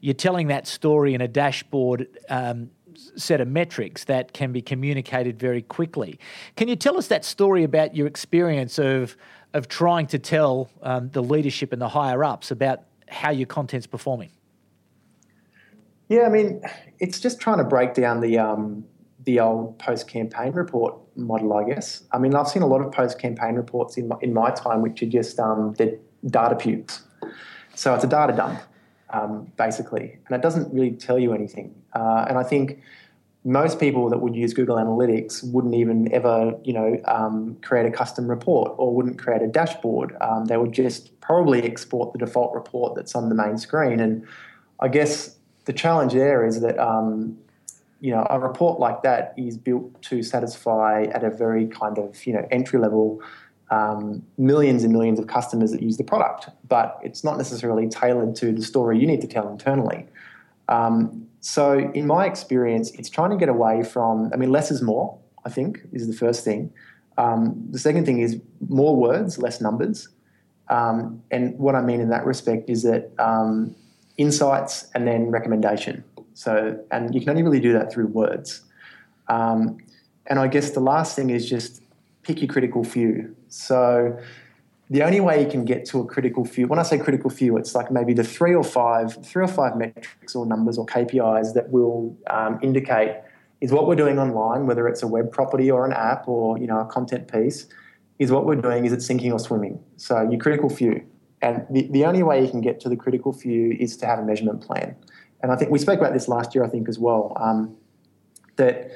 you're 0.00 0.12
telling 0.12 0.48
that 0.48 0.66
story 0.66 1.14
in 1.14 1.22
a 1.22 1.28
dashboard 1.28 2.06
um, 2.28 2.70
set 3.16 3.40
of 3.40 3.48
metrics 3.48 4.04
that 4.04 4.32
can 4.32 4.52
be 4.52 4.62
communicated 4.62 5.38
very 5.38 5.62
quickly. 5.62 6.18
Can 6.56 6.68
you 6.68 6.76
tell 6.76 6.96
us 6.96 7.08
that 7.08 7.24
story 7.24 7.64
about 7.64 7.94
your 7.94 8.06
experience 8.06 8.78
of 8.78 9.16
of 9.52 9.68
trying 9.68 10.06
to 10.08 10.18
tell 10.18 10.68
um, 10.82 11.10
the 11.10 11.22
leadership 11.22 11.72
and 11.72 11.80
the 11.80 11.88
higher 11.88 12.24
ups 12.24 12.50
about 12.50 12.82
how 13.08 13.30
your 13.30 13.46
content's 13.46 13.86
performing? 13.86 14.30
Yeah, 16.08 16.22
I 16.22 16.28
mean, 16.28 16.60
it's 16.98 17.20
just 17.20 17.40
trying 17.40 17.58
to 17.58 17.64
break 17.64 17.94
down 17.94 18.20
the 18.20 18.38
um, 18.38 18.84
the 19.24 19.40
old 19.40 19.78
post 19.78 20.08
campaign 20.08 20.52
report 20.52 20.94
model, 21.16 21.52
I 21.54 21.64
guess. 21.64 22.04
I 22.12 22.18
mean, 22.18 22.34
I've 22.34 22.48
seen 22.48 22.62
a 22.62 22.66
lot 22.66 22.80
of 22.80 22.92
post 22.92 23.18
campaign 23.18 23.54
reports 23.54 23.96
in 23.96 24.08
my, 24.08 24.16
in 24.20 24.34
my 24.34 24.50
time, 24.50 24.82
which 24.82 25.02
are 25.02 25.06
just 25.06 25.38
um, 25.38 25.74
data 26.26 26.56
pukes. 26.56 27.04
So 27.74 27.94
it's 27.94 28.04
a 28.04 28.08
data 28.08 28.32
dump 28.32 28.60
um, 29.14 29.52
basically, 29.56 30.18
and 30.26 30.36
it 30.38 30.42
doesn't 30.42 30.72
really 30.74 30.92
tell 31.06 31.18
you 31.18 31.32
anything. 31.32 31.74
Uh, 31.94 32.26
and 32.28 32.36
I 32.38 32.42
think 32.42 32.82
most 33.44 33.78
people 33.78 34.08
that 34.08 34.18
would 34.18 34.34
use 34.34 34.54
Google 34.54 34.76
Analytics 34.76 35.44
wouldn't 35.52 35.74
even 35.74 36.10
ever, 36.12 36.54
you 36.64 36.72
know, 36.72 36.98
um, 37.04 37.56
create 37.62 37.86
a 37.86 37.90
custom 37.90 38.26
report 38.26 38.72
or 38.78 38.94
wouldn't 38.94 39.18
create 39.18 39.42
a 39.42 39.46
dashboard. 39.46 40.16
Um, 40.22 40.46
they 40.46 40.56
would 40.56 40.72
just 40.72 41.20
probably 41.20 41.62
export 41.62 42.12
the 42.14 42.18
default 42.18 42.54
report 42.54 42.94
that's 42.96 43.14
on 43.14 43.28
the 43.28 43.34
main 43.34 43.58
screen. 43.58 44.00
And 44.00 44.26
I 44.80 44.88
guess 44.88 45.36
the 45.66 45.74
challenge 45.74 46.14
there 46.14 46.46
is 46.46 46.62
that, 46.62 46.78
um, 46.78 47.36
you 48.00 48.12
know, 48.12 48.26
a 48.30 48.38
report 48.38 48.80
like 48.80 49.02
that 49.02 49.34
is 49.36 49.58
built 49.58 50.02
to 50.02 50.22
satisfy 50.22 51.04
at 51.12 51.22
a 51.22 51.30
very 51.30 51.66
kind 51.66 51.98
of, 51.98 52.26
you 52.26 52.32
know, 52.32 52.46
entry 52.50 52.78
level 52.78 53.20
um, 53.70 54.22
millions 54.36 54.84
and 54.84 54.92
millions 54.92 55.18
of 55.18 55.26
customers 55.26 55.72
that 55.72 55.82
use 55.82 55.96
the 55.96 56.04
product, 56.04 56.48
but 56.68 56.98
it's 57.02 57.24
not 57.24 57.36
necessarily 57.38 57.88
tailored 57.88 58.36
to 58.36 58.52
the 58.52 58.62
story 58.62 58.98
you 58.98 59.06
need 59.06 59.20
to 59.20 59.26
tell 59.26 59.48
internally. 59.48 60.06
Um, 60.68 61.26
so, 61.40 61.78
in 61.94 62.06
my 62.06 62.26
experience, 62.26 62.90
it's 62.92 63.10
trying 63.10 63.30
to 63.30 63.36
get 63.36 63.48
away 63.48 63.82
from, 63.82 64.30
I 64.32 64.36
mean, 64.36 64.50
less 64.50 64.70
is 64.70 64.80
more, 64.80 65.18
I 65.44 65.50
think, 65.50 65.80
is 65.92 66.06
the 66.06 66.14
first 66.14 66.44
thing. 66.44 66.72
Um, 67.18 67.66
the 67.70 67.78
second 67.78 68.06
thing 68.06 68.18
is 68.20 68.40
more 68.68 68.96
words, 68.96 69.38
less 69.38 69.60
numbers. 69.60 70.08
Um, 70.68 71.22
and 71.30 71.58
what 71.58 71.74
I 71.74 71.82
mean 71.82 72.00
in 72.00 72.08
that 72.08 72.24
respect 72.24 72.70
is 72.70 72.82
that 72.84 73.10
um, 73.18 73.76
insights 74.16 74.90
and 74.94 75.06
then 75.06 75.30
recommendation. 75.30 76.02
So, 76.32 76.78
and 76.90 77.14
you 77.14 77.20
can 77.20 77.30
only 77.30 77.42
really 77.42 77.60
do 77.60 77.72
that 77.74 77.92
through 77.92 78.06
words. 78.06 78.62
Um, 79.28 79.78
and 80.26 80.38
I 80.38 80.48
guess 80.48 80.70
the 80.70 80.80
last 80.80 81.14
thing 81.14 81.30
is 81.30 81.48
just 81.48 81.82
pick 82.22 82.40
your 82.40 82.48
critical 82.48 82.84
few. 82.84 83.36
So 83.54 84.18
the 84.90 85.02
only 85.02 85.20
way 85.20 85.42
you 85.42 85.48
can 85.48 85.64
get 85.64 85.84
to 85.86 86.00
a 86.00 86.04
critical 86.04 86.44
few, 86.44 86.66
when 86.66 86.78
I 86.78 86.82
say 86.82 86.98
critical 86.98 87.30
few, 87.30 87.56
it's 87.56 87.74
like 87.74 87.90
maybe 87.90 88.12
the 88.12 88.24
three 88.24 88.54
or 88.54 88.64
five, 88.64 89.24
three 89.24 89.44
or 89.44 89.48
five 89.48 89.76
metrics 89.76 90.34
or 90.34 90.44
numbers 90.44 90.76
or 90.76 90.84
KPIs 90.86 91.54
that 91.54 91.70
will 91.70 92.16
um, 92.28 92.58
indicate 92.62 93.16
is 93.60 93.70
what 93.70 93.86
we're 93.86 93.94
doing 93.94 94.18
online, 94.18 94.66
whether 94.66 94.88
it's 94.88 95.02
a 95.02 95.06
web 95.06 95.30
property 95.30 95.70
or 95.70 95.86
an 95.86 95.92
app 95.92 96.28
or 96.28 96.58
you 96.58 96.66
know 96.66 96.80
a 96.80 96.84
content 96.84 97.32
piece, 97.32 97.66
is 98.18 98.30
what 98.30 98.44
we're 98.44 98.56
doing 98.60 98.84
is 98.84 98.92
it 98.92 99.02
sinking 99.02 99.32
or 99.32 99.38
swimming. 99.38 99.82
So 99.96 100.28
your 100.28 100.40
critical 100.40 100.68
few. 100.68 101.02
And 101.40 101.64
the, 101.70 101.88
the 101.90 102.04
only 102.04 102.22
way 102.22 102.42
you 102.42 102.50
can 102.50 102.60
get 102.60 102.80
to 102.80 102.88
the 102.88 102.96
critical 102.96 103.32
few 103.32 103.76
is 103.78 103.96
to 103.98 104.06
have 104.06 104.18
a 104.18 104.24
measurement 104.24 104.62
plan. 104.62 104.96
And 105.42 105.52
I 105.52 105.56
think 105.56 105.70
we 105.70 105.78
spoke 105.78 106.00
about 106.00 106.12
this 106.12 106.26
last 106.26 106.54
year, 106.54 106.64
I 106.64 106.68
think, 106.68 106.88
as 106.88 106.98
well, 106.98 107.36
um, 107.38 107.76
that 108.56 108.90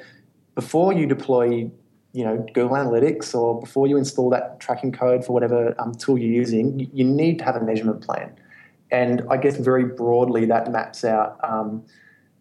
before 0.55 0.93
you 0.93 1.05
deploy 1.05 1.71
you 2.13 2.23
know 2.23 2.37
Google 2.53 2.75
Analytics 2.75 3.35
or 3.35 3.59
before 3.59 3.87
you 3.87 3.97
install 3.97 4.29
that 4.31 4.59
tracking 4.59 4.91
code 4.91 5.25
for 5.25 5.33
whatever 5.33 5.75
um, 5.79 5.93
tool 5.93 6.17
you're 6.17 6.31
using, 6.31 6.89
you, 6.93 7.03
need 7.03 7.39
to 7.39 7.45
have 7.45 7.55
a 7.55 7.61
measurement 7.61 8.01
plan. 8.01 8.35
And 8.91 9.23
I 9.29 9.37
guess 9.37 9.57
very 9.57 9.85
broadly 9.85 10.45
that 10.45 10.71
maps 10.71 11.03
out, 11.03 11.39
um, 11.43 11.83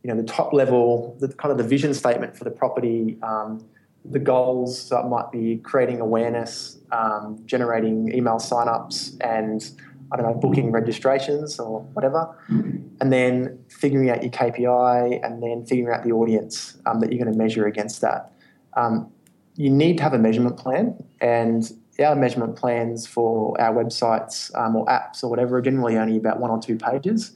you 0.03 0.09
know, 0.09 0.21
the 0.21 0.27
top 0.27 0.55
level, 0.55 1.17
the 1.21 1.29
kind 1.29 1.53
of 1.53 1.59
the 1.59 1.65
vision 1.65 1.93
statement 1.93 2.37
for 2.37 2.45
the 2.45 2.51
property, 2.51 3.19
um, 3.23 3.63
the 4.05 4.19
goals 4.19 4.81
so 4.81 5.03
might 5.03 5.31
be 5.31 5.59
creating 5.59 6.01
awareness, 6.01 6.79
um, 6.93 7.39
generating 7.45 8.15
email 8.15 8.37
signups, 8.37 9.17
and 9.21 9.71
I 10.11 10.17
don't 10.17 10.25
know, 10.25 10.35
booking 10.35 10.73
registrations 10.73 11.59
or 11.59 11.81
whatever, 11.93 12.35
and 12.49 13.13
then 13.13 13.59
figuring 13.69 14.09
out 14.09 14.23
your 14.23 14.33
KPI, 14.33 15.23
and 15.23 15.43
then 15.43 15.67
figuring 15.67 15.95
out 15.95 16.05
the 16.05 16.13
audience 16.13 16.79
um, 16.87 17.01
that 17.01 17.13
you're 17.13 17.23
going 17.23 17.33
to 17.33 17.39
measure 17.39 17.67
against 17.67 18.01
that. 18.01 18.33
Um, 18.75 19.11
you 19.59 19.69
need 19.69 19.99
to 19.99 20.03
have 20.03 20.15
a 20.15 20.19
measurement 20.19 20.57
plan, 20.57 21.05
and 21.21 21.71
our 21.99 22.17
measurement 22.17 22.57
plans 22.57 23.07
for 23.07 23.61
our 23.61 23.75
websites 23.75 24.57
um, 24.57 24.75
or 24.77 24.87
apps 24.87 25.23
or 25.23 25.29
whatever 25.29 25.59
are 25.59 25.61
generally 25.61 25.99
only 25.99 26.17
about 26.17 26.41
one 26.41 26.51
or 26.51 26.59
two 26.59 26.77
pages, 26.77 27.33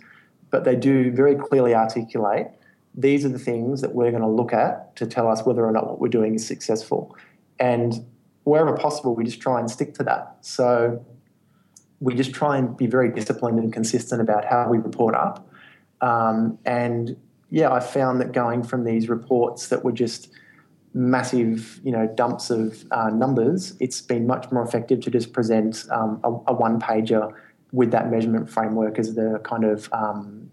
but 0.51 0.65
they 0.65 0.77
do 0.77 1.11
very 1.13 1.35
clearly 1.35 1.75
articulate 1.75 2.47
these 2.95 3.25
are 3.25 3.29
the 3.29 3.39
things 3.39 3.81
that 3.81 3.95
we're 3.95 4.11
going 4.11 4.23
to 4.23 4.29
look 4.29 4.53
at 4.53 4.95
to 4.97 5.07
tell 5.07 5.29
us 5.29 5.45
whether 5.45 5.65
or 5.65 5.73
not 5.73 5.87
what 5.87 6.01
we're 6.01 6.09
doing 6.09 6.35
is 6.35 6.47
successful. 6.47 7.17
And 7.59 8.05
wherever 8.45 8.77
possible, 8.77 9.15
we 9.15 9.25
just 9.25 9.41
try 9.41 9.61
and 9.61 9.71
stick 9.71 9.95
to 9.95 10.03
that. 10.05 10.37
So 10.43 11.05
we 12.01 12.15
just 12.15 12.35
try 12.35 12.59
and 12.59 12.77
be 12.77 12.87
very 12.87 13.11
disciplined 13.11 13.59
and 13.59 13.73
consistent 13.73 14.21
about 14.21 14.45
how 14.45 14.69
we 14.69 14.79
report 14.79 15.15
up. 15.15 15.49
Um, 16.01 16.59
and 16.65 17.17
yeah, 17.51 17.73
I 17.73 17.81
found 17.81 18.21
that 18.21 18.33
going 18.33 18.63
from 18.63 18.85
these 18.85 19.09
reports 19.09 19.69
that 19.69 19.85
were 19.85 19.93
just 19.93 20.29
massive, 20.95 21.81
you 21.83 21.93
know, 21.93 22.07
dumps 22.07 22.51
of 22.51 22.85
uh, 22.91 23.09
numbers, 23.09 23.75
it's 23.81 24.01
been 24.01 24.27
much 24.27 24.51
more 24.53 24.63
effective 24.63 25.01
to 25.01 25.11
just 25.11 25.33
present 25.33 25.85
um, 25.91 26.21
a, 26.25 26.29
a, 26.51 26.55
one 26.55 26.81
pager 26.81 27.33
with 27.73 27.91
that 27.91 28.11
measurement 28.11 28.51
framework 28.51 28.99
as 28.99 29.15
the 29.15 29.41
kind 29.45 29.65
of 29.65 29.89
um, 29.93 30.51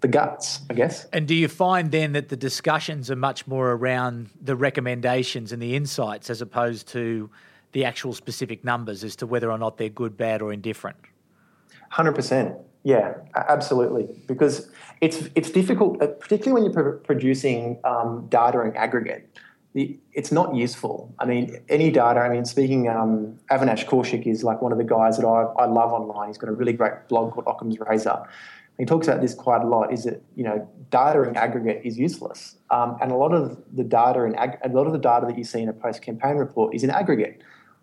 the 0.00 0.08
guts, 0.08 0.60
I 0.70 0.74
guess. 0.74 1.06
And 1.12 1.28
do 1.28 1.34
you 1.34 1.48
find 1.48 1.90
then 1.90 2.12
that 2.12 2.28
the 2.28 2.36
discussions 2.36 3.10
are 3.10 3.16
much 3.16 3.46
more 3.46 3.72
around 3.72 4.30
the 4.40 4.56
recommendations 4.56 5.52
and 5.52 5.62
the 5.62 5.76
insights 5.76 6.30
as 6.30 6.40
opposed 6.40 6.88
to 6.88 7.30
the 7.72 7.84
actual 7.84 8.12
specific 8.12 8.64
numbers 8.64 9.04
as 9.04 9.16
to 9.16 9.26
whether 9.26 9.50
or 9.50 9.58
not 9.58 9.76
they're 9.78 9.88
good, 9.88 10.16
bad, 10.16 10.42
or 10.42 10.52
indifferent? 10.52 10.96
Hundred 11.90 12.12
percent. 12.12 12.54
Yeah, 12.84 13.14
absolutely. 13.36 14.08
Because 14.26 14.70
it's 15.00 15.28
it's 15.34 15.50
difficult, 15.50 16.02
uh, 16.02 16.08
particularly 16.08 16.62
when 16.62 16.72
you're 16.72 16.92
producing 16.92 17.78
um, 17.84 18.26
data 18.28 18.60
in 18.62 18.74
aggregate 18.76 19.28
the, 19.74 19.98
it's 20.12 20.30
not 20.30 20.54
useful. 20.54 21.14
I 21.18 21.24
mean, 21.24 21.58
any 21.68 21.90
data. 21.90 22.20
I 22.20 22.28
mean, 22.28 22.44
speaking, 22.44 22.88
um, 22.88 23.38
Avinash 23.50 23.86
Kaushik 23.86 24.26
is 24.26 24.44
like 24.44 24.60
one 24.60 24.72
of 24.72 24.78
the 24.78 24.84
guys 24.84 25.16
that 25.16 25.26
I, 25.26 25.44
I 25.62 25.66
love 25.66 25.92
online. 25.92 26.28
He's 26.28 26.38
got 26.38 26.50
a 26.50 26.52
really 26.52 26.74
great 26.74 27.08
blog 27.08 27.32
called 27.32 27.46
Occam's 27.46 27.78
Razor. 27.80 28.22
He 28.78 28.84
talks 28.84 29.06
about 29.06 29.20
this 29.20 29.34
quite 29.34 29.62
a 29.62 29.66
lot. 29.66 29.92
Is 29.92 30.04
that 30.04 30.22
you 30.34 30.44
know 30.44 30.68
data 30.90 31.22
in 31.22 31.36
aggregate 31.36 31.82
is 31.84 31.98
useless, 31.98 32.56
um, 32.70 32.96
and 33.00 33.12
a 33.12 33.16
lot 33.16 33.32
of 33.32 33.62
the 33.72 33.84
data 33.84 34.24
in 34.24 34.34
ag- 34.34 34.58
a 34.62 34.68
lot 34.68 34.86
of 34.86 34.92
the 34.92 34.98
data 34.98 35.26
that 35.26 35.38
you 35.38 35.44
see 35.44 35.60
in 35.60 35.68
a 35.68 35.72
post 35.72 36.02
campaign 36.02 36.36
report 36.36 36.74
is 36.74 36.82
in 36.82 36.90
aggregate. 36.90 37.42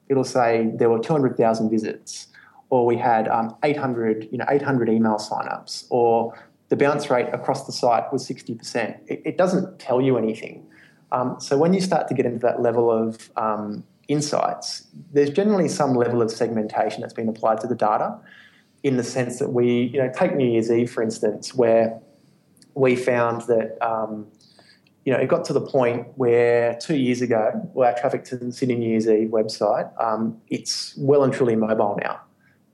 It'll 0.09 0.23
say 0.23 0.71
there 0.75 0.89
were 0.89 0.99
two 0.99 1.13
hundred 1.13 1.37
thousand 1.37 1.69
visits, 1.69 2.27
or 2.69 2.85
we 2.85 2.97
had 2.97 3.27
um, 3.27 3.55
eight 3.63 3.77
hundred 3.77 4.27
you 4.31 4.37
know 4.39 4.45
eight 4.49 4.63
hundred 4.63 4.89
email 4.89 5.17
signups, 5.17 5.85
or 5.89 6.37
the 6.69 6.75
bounce 6.75 7.09
rate 7.09 7.27
across 7.33 7.65
the 7.65 7.71
site 7.71 8.11
was 8.11 8.25
sixty 8.25 8.55
percent. 8.55 8.97
It, 9.07 9.21
it 9.25 9.37
doesn't 9.37 9.79
tell 9.79 10.01
you 10.01 10.17
anything. 10.17 10.67
Um, 11.11 11.39
so 11.39 11.57
when 11.57 11.73
you 11.73 11.81
start 11.81 12.07
to 12.09 12.13
get 12.13 12.25
into 12.25 12.39
that 12.39 12.61
level 12.61 12.91
of 12.91 13.29
um, 13.35 13.83
insights, 14.07 14.87
there's 15.11 15.29
generally 15.29 15.67
some 15.67 15.95
level 15.95 16.21
of 16.21 16.31
segmentation 16.31 17.01
that's 17.01 17.13
been 17.13 17.29
applied 17.29 17.61
to 17.61 17.67
the 17.67 17.75
data 17.75 18.19
in 18.83 18.97
the 18.97 19.03
sense 19.03 19.39
that 19.39 19.51
we, 19.51 19.83
you 19.93 19.99
know, 19.99 20.11
take 20.13 20.35
New 20.35 20.49
Year's 20.49 20.71
Eve, 20.71 20.91
for 20.91 21.03
instance, 21.03 21.53
where 21.53 21.99
we 22.75 22.95
found 22.95 23.41
that, 23.43 23.77
um, 23.85 24.27
you 25.05 25.11
know, 25.11 25.19
it 25.19 25.27
got 25.27 25.43
to 25.45 25.53
the 25.53 25.61
point 25.61 26.07
where 26.15 26.77
two 26.79 26.95
years 26.95 27.21
ago, 27.21 27.51
well, 27.73 27.89
our 27.89 27.99
traffic 27.99 28.23
to 28.25 28.37
the 28.37 28.51
Sydney 28.51 28.75
New 28.75 28.89
Year's 28.89 29.07
Eve 29.07 29.29
website, 29.29 29.91
um, 30.01 30.39
it's 30.47 30.95
well 30.97 31.23
and 31.23 31.33
truly 31.33 31.55
mobile 31.55 31.97
now. 32.01 32.21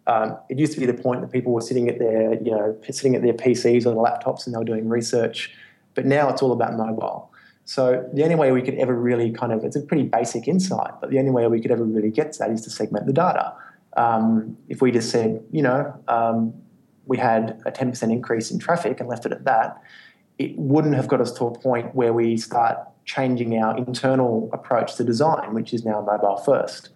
Um, 0.07 0.37
it 0.49 0.59
used 0.59 0.73
to 0.73 0.79
be 0.79 0.85
the 0.85 0.93
point 0.93 1.21
that 1.21 1.31
people 1.31 1.51
were 1.51 1.61
sitting 1.61 1.89
at 1.89 1.97
their, 1.97 2.35
you 2.35 2.51
know, 2.51 2.77
sitting 2.83 3.15
at 3.15 3.23
their 3.23 3.33
PCs 3.33 3.85
or 3.87 3.91
their 3.91 3.95
laptops 3.95 4.45
and 4.45 4.53
they 4.53 4.59
were 4.59 4.65
doing 4.65 4.87
research, 4.87 5.55
but 5.95 6.05
now 6.05 6.29
it's 6.29 6.43
all 6.43 6.51
about 6.51 6.75
mobile. 6.75 7.31
So 7.65 8.07
the 8.13 8.23
only 8.23 8.35
way 8.35 8.51
we 8.51 8.61
could 8.61 8.75
ever 8.75 8.95
really 8.95 9.31
kind 9.31 9.51
of, 9.51 9.63
it's 9.63 9.75
a 9.75 9.81
pretty 9.81 10.03
basic 10.03 10.47
insight, 10.47 10.91
but 11.01 11.09
the 11.09 11.17
only 11.17 11.31
way 11.31 11.47
we 11.47 11.59
could 11.59 11.71
ever 11.71 11.83
really 11.83 12.11
get 12.11 12.31
to 12.33 12.39
that 12.39 12.51
is 12.51 12.61
to 12.61 12.69
segment 12.69 13.07
the 13.07 13.13
data. 13.13 13.53
Um, 13.97 14.55
if 14.69 14.81
we 14.81 14.91
just 14.91 15.09
said, 15.09 15.43
you 15.51 15.63
know, 15.63 15.99
um, 16.07 16.53
we 17.05 17.17
had 17.17 17.61
a 17.65 17.71
10% 17.71 18.03
increase 18.11 18.51
in 18.51 18.59
traffic 18.59 18.99
and 18.99 19.09
left 19.09 19.25
it 19.25 19.31
at 19.31 19.45
that, 19.45 19.81
it 20.37 20.55
wouldn't 20.57 20.95
have 20.95 21.07
got 21.07 21.21
us 21.21 21.31
to 21.33 21.45
a 21.45 21.59
point 21.59 21.95
where 21.95 22.13
we 22.13 22.37
start 22.37 22.77
changing 23.05 23.57
our 23.57 23.75
internal 23.77 24.49
approach 24.53 24.95
to 24.95 25.03
design, 25.03 25.53
which 25.53 25.73
is 25.73 25.83
now 25.83 26.01
mobile 26.01 26.37
first. 26.37 26.89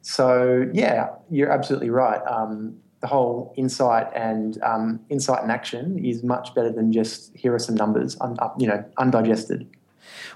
So, 0.00 0.70
yeah, 0.72 1.08
you're 1.30 1.50
absolutely 1.50 1.90
right. 1.90 2.20
Um, 2.26 2.76
the 3.00 3.08
whole 3.08 3.52
insight 3.58 4.06
and 4.14 4.62
um, 4.62 5.00
insight 5.10 5.42
and 5.42 5.50
action 5.50 6.02
is 6.02 6.22
much 6.22 6.54
better 6.54 6.70
than 6.70 6.92
just 6.92 7.34
here 7.36 7.54
are 7.54 7.58
some 7.58 7.74
numbers, 7.74 8.16
un- 8.22 8.38
you 8.58 8.66
know, 8.66 8.82
undigested. 8.96 9.68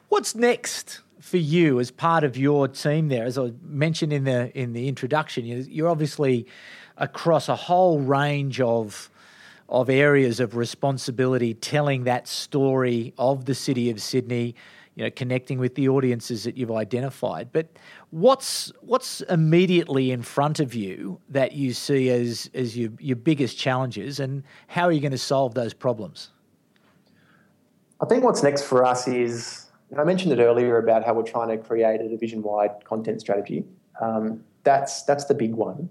What's 0.09 0.35
next 0.35 1.01
for 1.21 1.37
you 1.37 1.81
as 1.81 1.91
part 1.91 2.25
of 2.25 2.37
your 2.37 2.69
team 2.69 3.09
there? 3.09 3.25
As 3.25 3.39
I 3.39 3.53
mentioned 3.63 4.13
in 4.13 4.25
the 4.25 4.57
in 4.59 4.73
the 4.73 4.89
introduction, 4.89 5.45
you're 5.45 5.89
obviously 5.89 6.47
across 6.97 7.49
a 7.49 7.57
whole 7.57 8.01
range 8.01 8.61
of 8.61 9.11
of 9.69 9.91
areas 9.91 10.41
of 10.41 10.57
responsibility, 10.57 11.55
telling 11.55 12.05
that 12.05 12.27
story 12.27 13.13
of 13.19 13.45
the 13.45 13.55
city 13.55 13.91
of 13.91 14.01
Sydney, 14.01 14.55
you 14.95 15.05
know, 15.05 15.11
connecting 15.11 15.59
with 15.59 15.75
the 15.75 15.89
audiences 15.89 16.45
that 16.45 16.57
you've 16.57 16.73
identified. 16.73 17.51
But 17.53 17.69
what's 18.11 18.73
what's 18.81 19.21
immediately 19.23 20.11
in 20.11 20.23
front 20.23 20.59
of 20.59 20.75
you 20.75 21.21
that 21.29 21.53
you 21.53 21.73
see 21.73 22.09
as 22.11 22.51
as 22.55 22.77
your 22.77 22.91
your 22.99 23.17
biggest 23.17 23.59
challenges, 23.59 24.21
and 24.21 24.43
how 24.69 24.85
are 24.85 24.93
you 24.93 25.01
going 25.01 25.13
to 25.13 25.19
solve 25.19 25.55
those 25.55 25.75
problems? 25.75 26.31
I 28.01 28.07
think 28.07 28.23
what's 28.23 28.43
next 28.43 28.63
for 28.63 28.85
us 28.85 29.09
is 29.09 29.67
I 29.97 30.05
mentioned 30.05 30.33
it 30.33 30.39
earlier 30.39 30.79
about 30.79 31.05
how 31.05 31.15
we're 31.15 31.23
trying 31.23 31.49
to 31.49 31.59
create 31.59 32.01
a 32.01 32.09
division-wide 32.09 32.85
content 32.85 33.21
strategy. 33.21 33.65
Um, 34.01 34.45
that's 34.63 35.03
that's 35.03 35.25
the 35.25 35.35
big 35.35 35.55
one, 35.55 35.89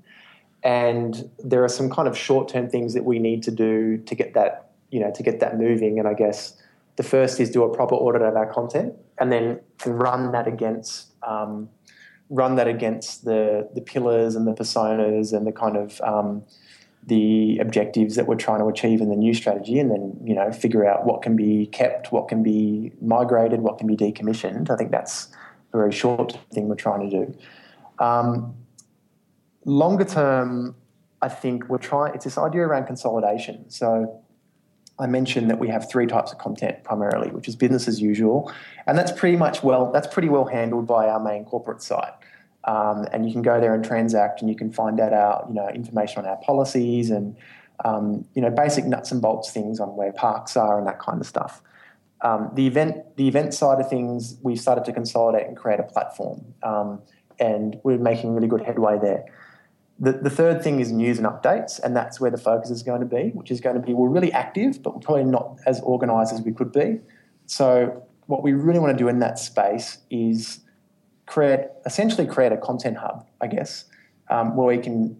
and 0.64 1.30
there 1.40 1.64
are 1.64 1.70
some 1.70 1.90
kind 1.90 2.08
of 2.08 2.18
short-term 2.18 2.70
things 2.70 2.94
that 2.94 3.04
we 3.04 3.20
need 3.20 3.44
to 3.44 3.52
do 3.52 3.98
to 3.98 4.16
get 4.16 4.34
that 4.36 4.72
you 4.92 5.00
know 5.00 5.12
to 5.12 5.24
get 5.24 5.40
that 5.40 5.58
moving. 5.58 6.00
And 6.00 6.08
I 6.08 6.14
guess 6.14 6.56
the 6.96 7.04
first 7.04 7.40
is 7.40 7.50
do 7.50 7.64
a 7.64 7.76
proper 7.76 7.96
audit 7.96 8.22
of 8.22 8.36
our 8.36 8.52
content, 8.54 8.94
and 9.18 9.32
then 9.32 9.60
run 9.86 10.32
that 10.32 10.48
against 10.48 11.12
um, 11.24 11.70
run 12.30 12.56
that 12.56 12.68
against 12.68 13.26
the 13.26 13.68
the 13.74 13.82
pillars 13.82 14.36
and 14.36 14.48
the 14.48 14.54
personas 14.54 15.36
and 15.36 15.46
the 15.46 15.52
kind 15.52 15.76
of 15.76 16.00
um, 16.02 16.44
the 17.08 17.58
objectives 17.60 18.16
that 18.16 18.28
we're 18.28 18.36
trying 18.36 18.60
to 18.60 18.68
achieve 18.68 19.00
in 19.00 19.10
the 19.10 19.16
new 19.16 19.34
strategy 19.34 19.80
and 19.80 19.90
then 19.90 20.20
you 20.24 20.36
know 20.36 20.52
figure 20.52 20.86
out 20.86 21.06
what 21.06 21.22
can 21.22 21.36
be 21.36 21.66
kept 21.68 22.12
what 22.12 22.28
can 22.28 22.44
be 22.44 22.92
migrated 23.02 23.62
what 23.62 23.78
can 23.78 23.88
be 23.88 23.96
decommissioned. 23.96 24.70
I 24.70 24.76
think 24.76 24.92
that's 24.92 25.30
a 25.74 25.78
very 25.78 25.92
short 25.92 26.38
thing 26.54 26.68
we're 26.68 26.76
trying 26.76 27.10
to 27.10 27.26
do. 27.26 27.38
Um, 28.04 28.56
longer 29.66 30.06
term 30.06 30.76
i 31.22 31.28
think 31.28 31.68
we're 31.68 31.78
trying 31.78 32.14
it's 32.14 32.24
this 32.24 32.38
idea 32.38 32.62
around 32.62 32.86
consolidation. 32.86 33.70
So 33.70 34.22
i 35.00 35.08
mentioned 35.08 35.50
that 35.50 35.60
we 35.60 35.70
have 35.70 35.90
three 35.90 36.08
types 36.08 36.34
of 36.34 36.40
content 36.40 36.84
primarily 36.84 37.30
which 37.32 37.48
is 37.48 37.56
business 37.56 37.88
as 37.88 38.02
usual. 38.02 38.52
And 38.86 38.98
that's 38.98 39.14
pretty 39.14 39.38
much 39.38 39.64
well 39.64 39.92
that's 39.94 40.08
pretty 40.08 40.30
well 40.30 40.46
handled 40.46 40.88
by 40.88 41.08
our 41.08 41.22
main 41.22 41.46
corporate 41.46 41.82
site 41.82 42.14
um, 42.68 43.08
and 43.14 43.26
you 43.26 43.32
can 43.32 43.42
go 43.42 43.60
there 43.60 43.74
and 43.74 43.84
transact, 43.84 44.42
and 44.42 44.50
you 44.50 44.56
can 44.56 44.72
find 44.72 45.00
out 45.00 45.14
our 45.14 45.46
you 45.48 45.56
know 45.56 45.70
information 45.70 46.20
on 46.20 46.30
our 46.30 46.38
policies 46.38 47.10
and 47.10 47.36
um, 47.86 48.26
you 48.36 48.42
know 48.42 48.50
basic 48.52 48.86
nuts 48.86 49.12
and 49.12 49.22
bolts 49.22 49.52
things 49.52 49.80
on 49.80 49.96
where 49.96 50.12
parks 50.12 50.56
are 50.58 50.78
and 50.78 50.86
that 50.86 51.00
kind 51.00 51.20
of 51.20 51.26
stuff. 51.26 51.62
Um, 52.22 52.52
the 52.54 52.68
event 52.68 53.16
the 53.16 53.28
event 53.28 53.54
side 53.54 53.80
of 53.80 53.90
things, 53.90 54.38
we've 54.44 54.60
started 54.60 54.84
to 54.86 54.94
consolidate 54.94 55.48
and 55.48 55.56
create 55.56 55.80
a 55.80 55.84
platform, 55.84 56.54
um, 56.62 57.02
and 57.40 57.80
we're 57.84 57.98
making 57.98 58.36
really 58.36 58.48
good 58.48 58.62
headway 58.62 59.00
there. 59.00 59.26
The, 60.00 60.12
the 60.12 60.30
third 60.30 60.62
thing 60.62 60.80
is 60.80 60.92
news 60.92 61.18
and 61.18 61.26
updates, 61.26 61.80
and 61.80 61.96
that's 61.96 62.20
where 62.20 62.30
the 62.30 62.38
focus 62.38 62.70
is 62.70 62.84
going 62.84 63.00
to 63.00 63.08
be, 63.08 63.30
which 63.30 63.50
is 63.50 63.62
going 63.62 63.76
to 63.76 63.82
be 63.82 63.94
we're 63.94 64.10
really 64.10 64.32
active, 64.32 64.84
but 64.84 64.94
we're 64.94 65.02
probably 65.02 65.24
not 65.24 65.58
as 65.66 65.80
organised 65.82 66.34
as 66.34 66.42
we 66.42 66.52
could 66.52 66.72
be. 66.72 67.00
So 67.46 68.04
what 68.26 68.44
we 68.44 68.52
really 68.52 68.80
want 68.80 68.96
to 68.96 69.02
do 69.02 69.08
in 69.08 69.20
that 69.20 69.40
space 69.40 70.00
is 70.12 70.60
create 71.28 71.60
essentially 71.86 72.26
create 72.26 72.52
a 72.52 72.58
content 72.58 72.98
hub, 72.98 73.28
I 73.40 73.48
guess, 73.48 73.86
um, 74.30 74.56
where 74.56 74.76
we 74.76 74.82
can 74.82 75.16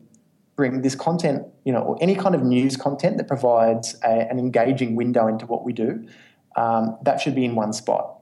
bring 0.56 0.82
this 0.82 0.96
content, 0.96 1.46
you 1.66 1.72
know, 1.72 1.82
or 1.82 1.98
any 2.02 2.16
kind 2.16 2.34
of 2.34 2.42
news 2.42 2.76
content 2.76 3.18
that 3.18 3.28
provides 3.28 3.96
a, 4.04 4.28
an 4.32 4.40
engaging 4.40 4.96
window 4.96 5.28
into 5.28 5.46
what 5.46 5.64
we 5.64 5.72
do. 5.72 6.08
Um, 6.56 6.98
that 7.04 7.22
should 7.22 7.36
be 7.36 7.46
in 7.46 7.54
one 7.54 7.72
spot. 7.74 8.16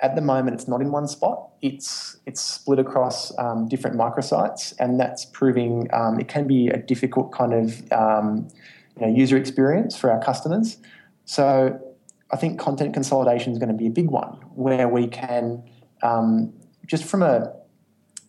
At 0.00 0.14
the 0.14 0.20
moment, 0.20 0.54
it's 0.54 0.68
not 0.68 0.80
in 0.80 0.92
one 0.92 1.08
spot. 1.08 1.48
It's 1.62 2.18
it's 2.26 2.40
split 2.40 2.78
across 2.78 3.36
um, 3.38 3.66
different 3.66 3.96
microsites, 3.96 4.74
and 4.78 5.00
that's 5.00 5.24
proving 5.24 5.88
um, 5.92 6.20
it 6.20 6.28
can 6.28 6.46
be 6.46 6.68
a 6.68 6.76
difficult 6.76 7.32
kind 7.32 7.54
of 7.54 7.92
um, 7.92 8.48
you 8.96 9.06
know, 9.06 9.12
user 9.12 9.36
experience 9.36 9.96
for 9.96 10.12
our 10.12 10.22
customers. 10.22 10.76
So 11.24 11.80
I 12.30 12.36
think 12.36 12.60
content 12.60 12.94
consolidation 12.94 13.52
is 13.52 13.58
going 13.58 13.70
to 13.70 13.74
be 13.74 13.86
a 13.86 13.90
big 13.90 14.10
one, 14.10 14.38
where 14.54 14.88
we 14.88 15.08
can 15.08 15.64
um, 16.02 16.52
just 16.88 17.04
from 17.04 17.22
a 17.22 17.52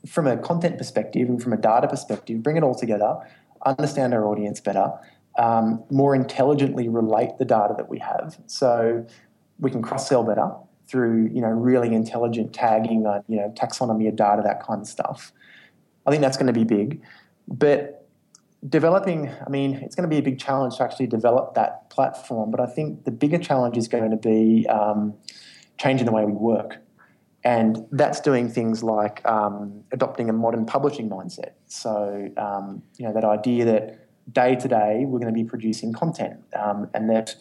from 0.07 0.27
a 0.27 0.37
content 0.37 0.77
perspective 0.77 1.27
and 1.27 1.41
from 1.41 1.51
a 1.51 1.57
data 1.57 1.87
perspective, 1.87 2.41
bring 2.41 2.55
it 2.55 2.63
all 2.63 2.75
together, 2.75 3.17
understand 3.65 4.13
our 4.13 4.25
audience 4.25 4.61
better, 4.61 4.91
um, 5.37 5.83
more 5.89 6.15
intelligently 6.15 6.87
relate 6.87 7.31
the 7.37 7.45
data 7.45 7.73
that 7.75 7.89
we 7.89 7.97
have, 7.99 8.37
so 8.45 9.05
we 9.59 9.71
can 9.71 9.81
cross 9.81 10.07
sell 10.07 10.23
better 10.23 10.51
through 10.87 11.29
you 11.33 11.41
know 11.41 11.49
really 11.49 11.93
intelligent 11.93 12.53
tagging, 12.53 13.07
uh, 13.07 13.21
you 13.27 13.37
know 13.37 13.51
taxonomy 13.57 14.07
of 14.07 14.15
data, 14.15 14.41
that 14.43 14.63
kind 14.63 14.81
of 14.81 14.87
stuff. 14.87 15.31
I 16.05 16.11
think 16.11 16.21
that's 16.21 16.37
going 16.37 16.47
to 16.47 16.53
be 16.53 16.63
big, 16.63 17.01
but 17.47 17.99
developing, 18.67 19.29
I 19.29 19.49
mean, 19.49 19.75
it's 19.75 19.95
going 19.95 20.09
to 20.09 20.13
be 20.13 20.17
a 20.17 20.21
big 20.21 20.39
challenge 20.39 20.77
to 20.77 20.83
actually 20.83 21.07
develop 21.07 21.53
that 21.55 21.89
platform. 21.89 22.51
But 22.51 22.59
I 22.59 22.65
think 22.65 23.05
the 23.05 23.11
bigger 23.11 23.37
challenge 23.37 23.77
is 23.77 23.87
going 23.87 24.09
to 24.09 24.17
be 24.17 24.67
um, 24.67 25.13
changing 25.77 26.05
the 26.05 26.11
way 26.11 26.25
we 26.25 26.33
work. 26.33 26.77
And 27.43 27.85
that's 27.91 28.19
doing 28.19 28.49
things 28.49 28.83
like 28.83 29.25
um, 29.25 29.83
adopting 29.91 30.29
a 30.29 30.33
modern 30.33 30.65
publishing 30.65 31.09
mindset. 31.09 31.51
So, 31.67 32.29
um, 32.37 32.83
you 32.97 33.05
know, 33.05 33.13
that 33.13 33.23
idea 33.23 33.65
that 33.65 34.09
day 34.33 34.55
to 34.55 34.67
day 34.67 35.05
we're 35.07 35.19
going 35.19 35.33
to 35.33 35.43
be 35.43 35.45
producing 35.45 35.93
content 35.93 36.39
um, 36.59 36.89
and 36.93 37.09
that 37.09 37.35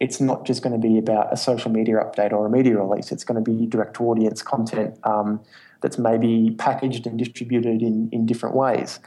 it's 0.00 0.20
not 0.20 0.44
just 0.44 0.62
going 0.62 0.72
to 0.72 0.88
be 0.88 0.98
about 0.98 1.32
a 1.32 1.36
social 1.36 1.70
media 1.70 1.94
update 1.96 2.32
or 2.32 2.46
a 2.46 2.50
media 2.50 2.76
release, 2.76 3.12
it's 3.12 3.24
going 3.24 3.42
to 3.42 3.50
be 3.50 3.66
direct 3.66 3.96
to 3.96 4.04
audience 4.04 4.42
content 4.42 4.98
um, 5.04 5.40
that's 5.80 5.96
maybe 5.96 6.54
packaged 6.58 7.06
and 7.06 7.18
distributed 7.18 7.82
in, 7.82 8.08
in 8.12 8.26
different 8.26 8.54
ways. 8.54 8.98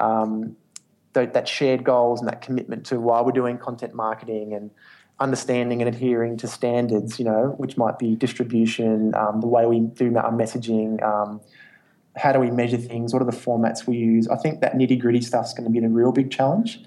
Um, 0.00 0.56
that 1.14 1.48
shared 1.48 1.82
goals 1.82 2.20
and 2.20 2.28
that 2.28 2.40
commitment 2.40 2.86
to 2.86 3.00
why 3.00 3.20
we're 3.20 3.32
doing 3.32 3.58
content 3.58 3.92
marketing 3.92 4.54
and 4.54 4.70
understanding 5.20 5.82
and 5.82 5.88
adhering 5.88 6.36
to 6.38 6.46
standards, 6.46 7.18
you 7.18 7.24
know, 7.24 7.54
which 7.58 7.76
might 7.76 7.98
be 7.98 8.14
distribution, 8.14 9.14
um, 9.14 9.40
the 9.40 9.46
way 9.46 9.66
we 9.66 9.80
do 9.80 10.16
our 10.16 10.32
messaging, 10.32 11.02
um, 11.02 11.40
how 12.16 12.32
do 12.32 12.38
we 12.38 12.50
measure 12.50 12.76
things, 12.76 13.12
what 13.12 13.22
are 13.22 13.30
the 13.30 13.36
formats 13.36 13.86
we 13.86 13.96
use. 13.96 14.28
I 14.28 14.36
think 14.36 14.60
that 14.60 14.74
nitty 14.74 15.00
gritty 15.00 15.20
stuff 15.20 15.46
is 15.46 15.54
going 15.54 15.64
to 15.64 15.70
be 15.70 15.80
the 15.80 15.88
real 15.88 16.12
big 16.12 16.30
challenge. 16.30 16.80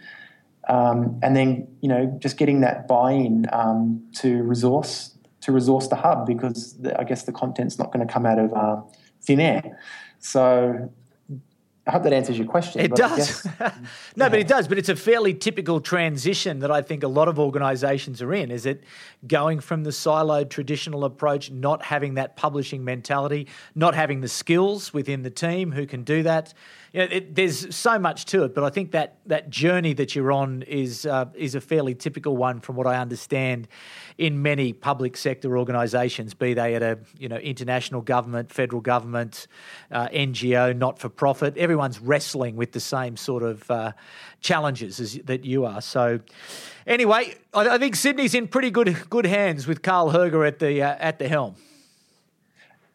Um, 0.69 1.19
and 1.21 1.35
then, 1.35 1.67
you 1.81 1.89
know, 1.89 2.15
just 2.19 2.37
getting 2.37 2.61
that 2.61 2.87
buy 2.87 3.11
in 3.11 3.47
um, 3.51 4.03
to 4.15 4.43
resource 4.43 5.17
to 5.41 5.51
resource 5.51 5.87
the 5.87 5.95
hub 5.95 6.27
because 6.27 6.77
the, 6.77 6.99
I 6.99 7.03
guess 7.03 7.23
the 7.23 7.31
content's 7.31 7.79
not 7.79 7.91
going 7.91 8.05
to 8.05 8.11
come 8.11 8.27
out 8.27 8.37
of 8.37 8.53
um, 8.53 8.85
thin 9.21 9.39
air. 9.39 9.79
So 10.19 10.91
I 11.87 11.91
hope 11.91 12.03
that 12.03 12.13
answers 12.13 12.37
your 12.37 12.47
question. 12.47 12.79
It 12.81 12.93
does. 12.93 13.41
Guess, 13.41 13.45
no, 14.15 14.25
yeah. 14.25 14.29
but 14.29 14.37
it 14.37 14.47
does. 14.47 14.67
But 14.67 14.77
it's 14.77 14.89
a 14.89 14.95
fairly 14.95 15.33
typical 15.33 15.81
transition 15.81 16.59
that 16.59 16.69
I 16.69 16.83
think 16.83 17.01
a 17.01 17.07
lot 17.07 17.27
of 17.27 17.39
organisations 17.39 18.21
are 18.21 18.31
in. 18.33 18.51
Is 18.51 18.67
it 18.67 18.83
going 19.25 19.59
from 19.61 19.83
the 19.83 19.89
siloed 19.89 20.51
traditional 20.51 21.03
approach, 21.05 21.49
not 21.49 21.81
having 21.81 22.13
that 22.15 22.35
publishing 22.35 22.83
mentality, 22.83 23.47
not 23.73 23.95
having 23.95 24.21
the 24.21 24.27
skills 24.27 24.93
within 24.93 25.23
the 25.23 25.31
team 25.31 25.71
who 25.71 25.87
can 25.87 26.03
do 26.03 26.21
that? 26.21 26.53
You 26.93 26.99
know, 26.99 27.07
it, 27.09 27.35
there's 27.35 27.73
so 27.73 27.97
much 27.97 28.25
to 28.25 28.43
it, 28.43 28.53
but 28.53 28.65
I 28.65 28.69
think 28.69 28.91
that 28.91 29.19
that 29.25 29.49
journey 29.49 29.93
that 29.93 30.13
you're 30.13 30.31
on 30.31 30.63
is 30.63 31.05
uh, 31.05 31.25
is 31.35 31.55
a 31.55 31.61
fairly 31.61 31.95
typical 31.95 32.35
one, 32.35 32.59
from 32.59 32.75
what 32.75 32.85
I 32.85 32.97
understand, 32.97 33.69
in 34.17 34.41
many 34.41 34.73
public 34.73 35.15
sector 35.15 35.57
organisations, 35.57 36.33
be 36.33 36.53
they 36.53 36.75
at 36.75 36.83
a 36.83 36.99
you 37.17 37.29
know 37.29 37.37
international 37.37 38.01
government, 38.01 38.51
federal 38.51 38.81
government, 38.81 39.47
uh, 39.89 40.09
NGO, 40.09 40.75
not 40.75 40.99
for 40.99 41.07
profit. 41.07 41.57
Everyone's 41.57 41.99
wrestling 42.01 42.57
with 42.57 42.73
the 42.73 42.81
same 42.81 43.15
sort 43.15 43.43
of 43.43 43.71
uh, 43.71 43.93
challenges 44.41 44.99
as, 44.99 45.13
that 45.23 45.45
you 45.45 45.63
are. 45.63 45.81
So, 45.81 46.19
anyway, 46.85 47.35
I, 47.53 47.69
I, 47.69 47.77
think 47.77 47.95
Sydney's 47.95 48.35
in 48.35 48.49
pretty 48.49 48.69
good 48.69 49.09
good 49.09 49.25
hands 49.25 49.65
with 49.65 49.81
Karl 49.81 50.11
Herger 50.11 50.45
at 50.45 50.59
the 50.59 50.81
uh, 50.81 50.97
at 50.99 51.19
the 51.19 51.29
helm. 51.29 51.55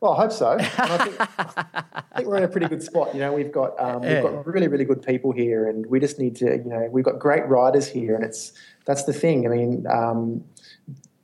Well, 0.00 0.12
I 0.12 0.16
hope 0.16 0.32
so. 0.32 0.50
I 0.50 0.98
think, 0.98 1.16
I 1.20 2.02
think, 2.16 2.28
we're 2.28 2.36
in 2.36 2.44
a 2.44 2.48
pretty 2.48 2.68
good 2.68 2.82
spot. 2.82 3.14
You 3.14 3.20
know, 3.20 3.32
we've 3.32 3.50
got 3.50 3.80
um, 3.80 4.02
we've 4.02 4.22
got 4.22 4.46
really 4.46 4.68
really 4.68 4.84
good 4.84 5.02
people 5.02 5.32
here, 5.32 5.68
and 5.68 5.86
we 5.86 6.00
just 6.00 6.18
need 6.18 6.36
to. 6.36 6.44
You 6.44 6.64
know, 6.64 6.88
we've 6.90 7.04
got 7.04 7.18
great 7.18 7.46
writers 7.46 7.88
here, 7.88 8.14
and 8.14 8.22
it's 8.22 8.52
that's 8.84 9.04
the 9.04 9.14
thing. 9.14 9.46
I 9.46 9.48
mean, 9.48 9.86
um, 9.90 10.44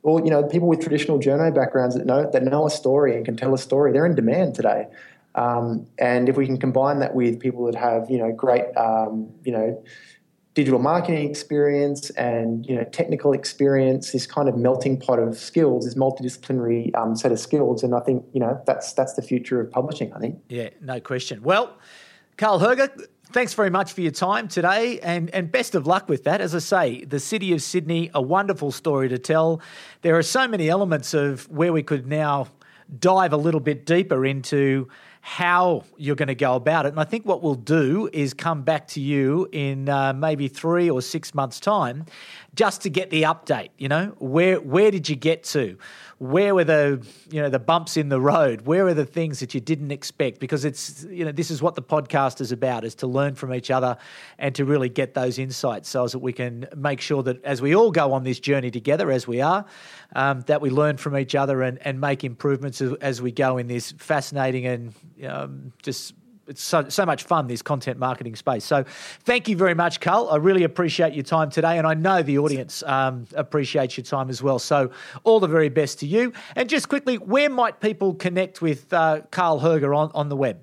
all 0.03 0.25
you 0.25 0.31
know, 0.31 0.43
people 0.43 0.69
with 0.69 0.81
traditional 0.81 1.19
journo 1.19 1.55
backgrounds 1.55 1.97
that 1.97 2.07
know 2.07 2.31
that 2.31 2.43
know 2.43 2.67
a 2.67 2.71
story 2.71 3.15
and 3.15 3.25
can 3.25 3.37
tell 3.37 3.53
a 3.53 3.59
story, 3.59 3.93
they're 3.93 4.07
in 4.07 4.15
demand 4.15 4.55
today. 4.55 4.87
Um, 5.35 5.87
and 5.99 6.29
if 6.29 6.37
we 6.37 6.47
can 6.47 6.59
combine 6.59 6.99
that 7.01 7.15
with 7.15 7.41
people 7.41 7.67
that 7.67 7.75
have 7.75 8.11
you 8.11 8.19
know 8.19 8.33
great 8.33 8.75
um, 8.77 9.31
you 9.45 9.53
know 9.53 9.83
digital 10.55 10.79
marketing 10.79 11.29
experience 11.29 12.11
and 12.11 12.67
you 12.67 12.75
know 12.75 12.85
technical 12.85 13.33
experience, 13.33 14.13
this 14.13 14.27
kind 14.27 14.49
of 14.49 14.57
melting 14.57 14.99
pot 14.99 15.19
of 15.19 15.39
skills, 15.39 15.85
this 15.85 15.95
multidisciplinary 15.95 16.95
um, 16.97 17.17
set 17.17 17.33
of 17.33 17.41
skills, 17.41 17.83
and 17.83 17.95
I 17.95 18.01
think 18.01 18.25
you 18.33 18.41
know 18.41 18.61
that's 18.67 18.93
that's 18.93 19.15
the 19.15 19.23
future 19.23 19.61
of 19.61 19.71
publishing. 19.71 20.13
I 20.13 20.19
think. 20.19 20.41
Yeah, 20.49 20.71
no 20.81 21.01
question. 21.01 21.43
Well, 21.43 21.77
Karl 22.37 22.61
Herger, 22.61 22.91
thanks 23.33 23.55
very 23.55 23.71
much 23.71 23.93
for 23.93 24.03
your 24.03 24.13
time 24.13 24.49
today, 24.49 25.01
and 25.01 25.31
and 25.31 25.51
best 25.51 25.75
of 25.75 25.87
luck 25.87 26.09
with 26.09 26.25
that. 26.25 26.41
As 26.41 26.55
I 26.55 26.59
say, 26.59 27.05
the 27.05 27.21
city 27.21 27.53
of 27.53 27.63
Sydney, 27.63 28.11
a 28.15 28.21
wonderful 28.21 28.73
story 28.73 29.09
to 29.09 29.19
tell. 29.19 29.61
There 30.03 30.17
are 30.17 30.23
so 30.23 30.47
many 30.47 30.69
elements 30.69 31.15
of 31.15 31.49
where 31.51 31.73
we 31.73 31.83
could 31.83 32.07
now 32.07 32.49
dive 32.99 33.33
a 33.33 33.37
little 33.39 33.61
bit 33.61 33.87
deeper 33.87 34.27
into 34.27 34.89
how 35.25 35.85
you're 35.97 36.17
going 36.17 36.27
to 36.27 36.35
go 36.35 36.57
about 36.57 36.85
it. 36.85 36.89
And 36.89 36.99
I 36.99 37.05
think 37.05 37.25
what 37.25 37.45
we'll 37.45 37.55
do 37.55 38.11
is 38.13 38.35
come 38.35 38.63
back 38.63 38.89
to 38.89 39.01
you 39.01 39.49
in 39.53 39.89
uh, 39.89 40.13
maybe 40.13 40.49
three 40.49 40.91
or 40.91 41.01
six 41.01 41.33
months' 41.33 41.61
time 41.61 42.07
just 42.55 42.83
to 42.83 42.91
get 42.91 43.11
the 43.11 43.23
update. 43.23 43.69
You 43.79 43.89
know, 43.89 44.07
where 44.19 44.61
where 44.61 44.91
did 44.91 45.09
you 45.09 45.15
get 45.15 45.45
to? 45.45 45.79
Where 46.19 46.55
were 46.55 46.65
the 46.65 47.07
you 47.31 47.41
know 47.41 47.49
the 47.49 47.61
bumps 47.61 47.97
in 47.97 48.09
the 48.09 48.21
road? 48.21 48.63
Where 48.63 48.87
are 48.89 48.95
the 48.95 49.07
things 49.07 49.39
that 49.41 49.55
you 49.55 49.61
didn't 49.61 49.93
expect? 49.93 50.41
Because 50.41 50.65
it's 50.65 51.05
you 51.05 51.25
know 51.25 51.33
this 51.33 51.53
is 51.53 51.63
what 51.63 51.77
the 51.77 51.83
podcast 51.83 52.41
is 52.41 52.51
about: 52.51 52.85
is 52.85 52.97
to 52.97 53.07
learn 53.07 53.37
from 53.37 53.55
each 53.55 53.71
other 53.71 53.97
and 54.39 54.55
to 54.57 54.65
really 54.65 54.89
get 54.89 55.15
those 55.15 55.39
insights, 55.39 55.89
so 55.89 56.07
that 56.07 56.19
we 56.19 56.33
can 56.33 56.67
make 56.77 57.01
sure 57.01 57.23
that 57.23 57.43
as 57.45 57.63
we 57.63 57.77
all 57.77 57.93
go 57.93 58.13
on 58.13 58.25
this 58.25 58.41
journey 58.41 58.73
together, 58.73 59.11
as 59.13 59.29
we 59.29 59.41
are, 59.41 59.65
um, 60.17 60.41
that 60.43 60.61
we 60.61 60.69
learn 60.69 60.97
from 60.97 61.17
each 61.17 61.37
other 61.37 61.63
and, 61.63 61.79
and 61.87 62.01
make 62.01 62.25
improvements 62.25 62.81
as, 62.81 62.93
as 62.95 63.23
we 63.23 63.31
go 63.31 63.57
in 63.57 63.69
this 63.69 63.93
fascinating 63.93 64.67
and 64.67 64.93
um, 65.27 65.73
just 65.83 66.15
it's 66.49 66.63
so, 66.63 66.89
so 66.89 67.07
much 67.07 67.25
fun, 67.25 67.47
this 67.47 67.63
content 67.63 67.99
marketing 67.99 68.37
space. 68.37 68.65
So 68.65 68.85
thank 69.21 69.49
you 69.49 69.57
very 69.57 69.75
much, 69.75 70.01
Karl. 70.01 70.29
I 70.31 70.37
really 70.37 70.65
appreciate 70.65 71.15
your 71.15 71.23
time 71.23 71.51
today, 71.51 71.79
and 71.79 71.87
I 71.87 71.95
know 71.95 72.23
the 72.23 72.39
audience 72.39 72.83
um, 72.85 73.27
appreciates 73.35 73.97
your 73.97 74.05
time 74.05 74.29
as 74.29 74.43
well. 74.43 74.59
So 74.59 74.91
all 75.25 75.41
the 75.41 75.47
very 75.47 75.69
best 75.69 76.01
to 76.01 76.07
you. 76.07 76.33
And 76.57 76.69
just 76.69 76.89
quickly, 76.89 77.17
where 77.17 77.49
might 77.49 77.81
people 77.81 78.15
connect 78.15 78.61
with 78.61 78.93
uh, 78.93 79.21
Karl 79.31 79.61
Herger 79.61 79.97
on, 79.97 80.11
on 80.15 80.29
the 80.29 80.37
web? 80.37 80.59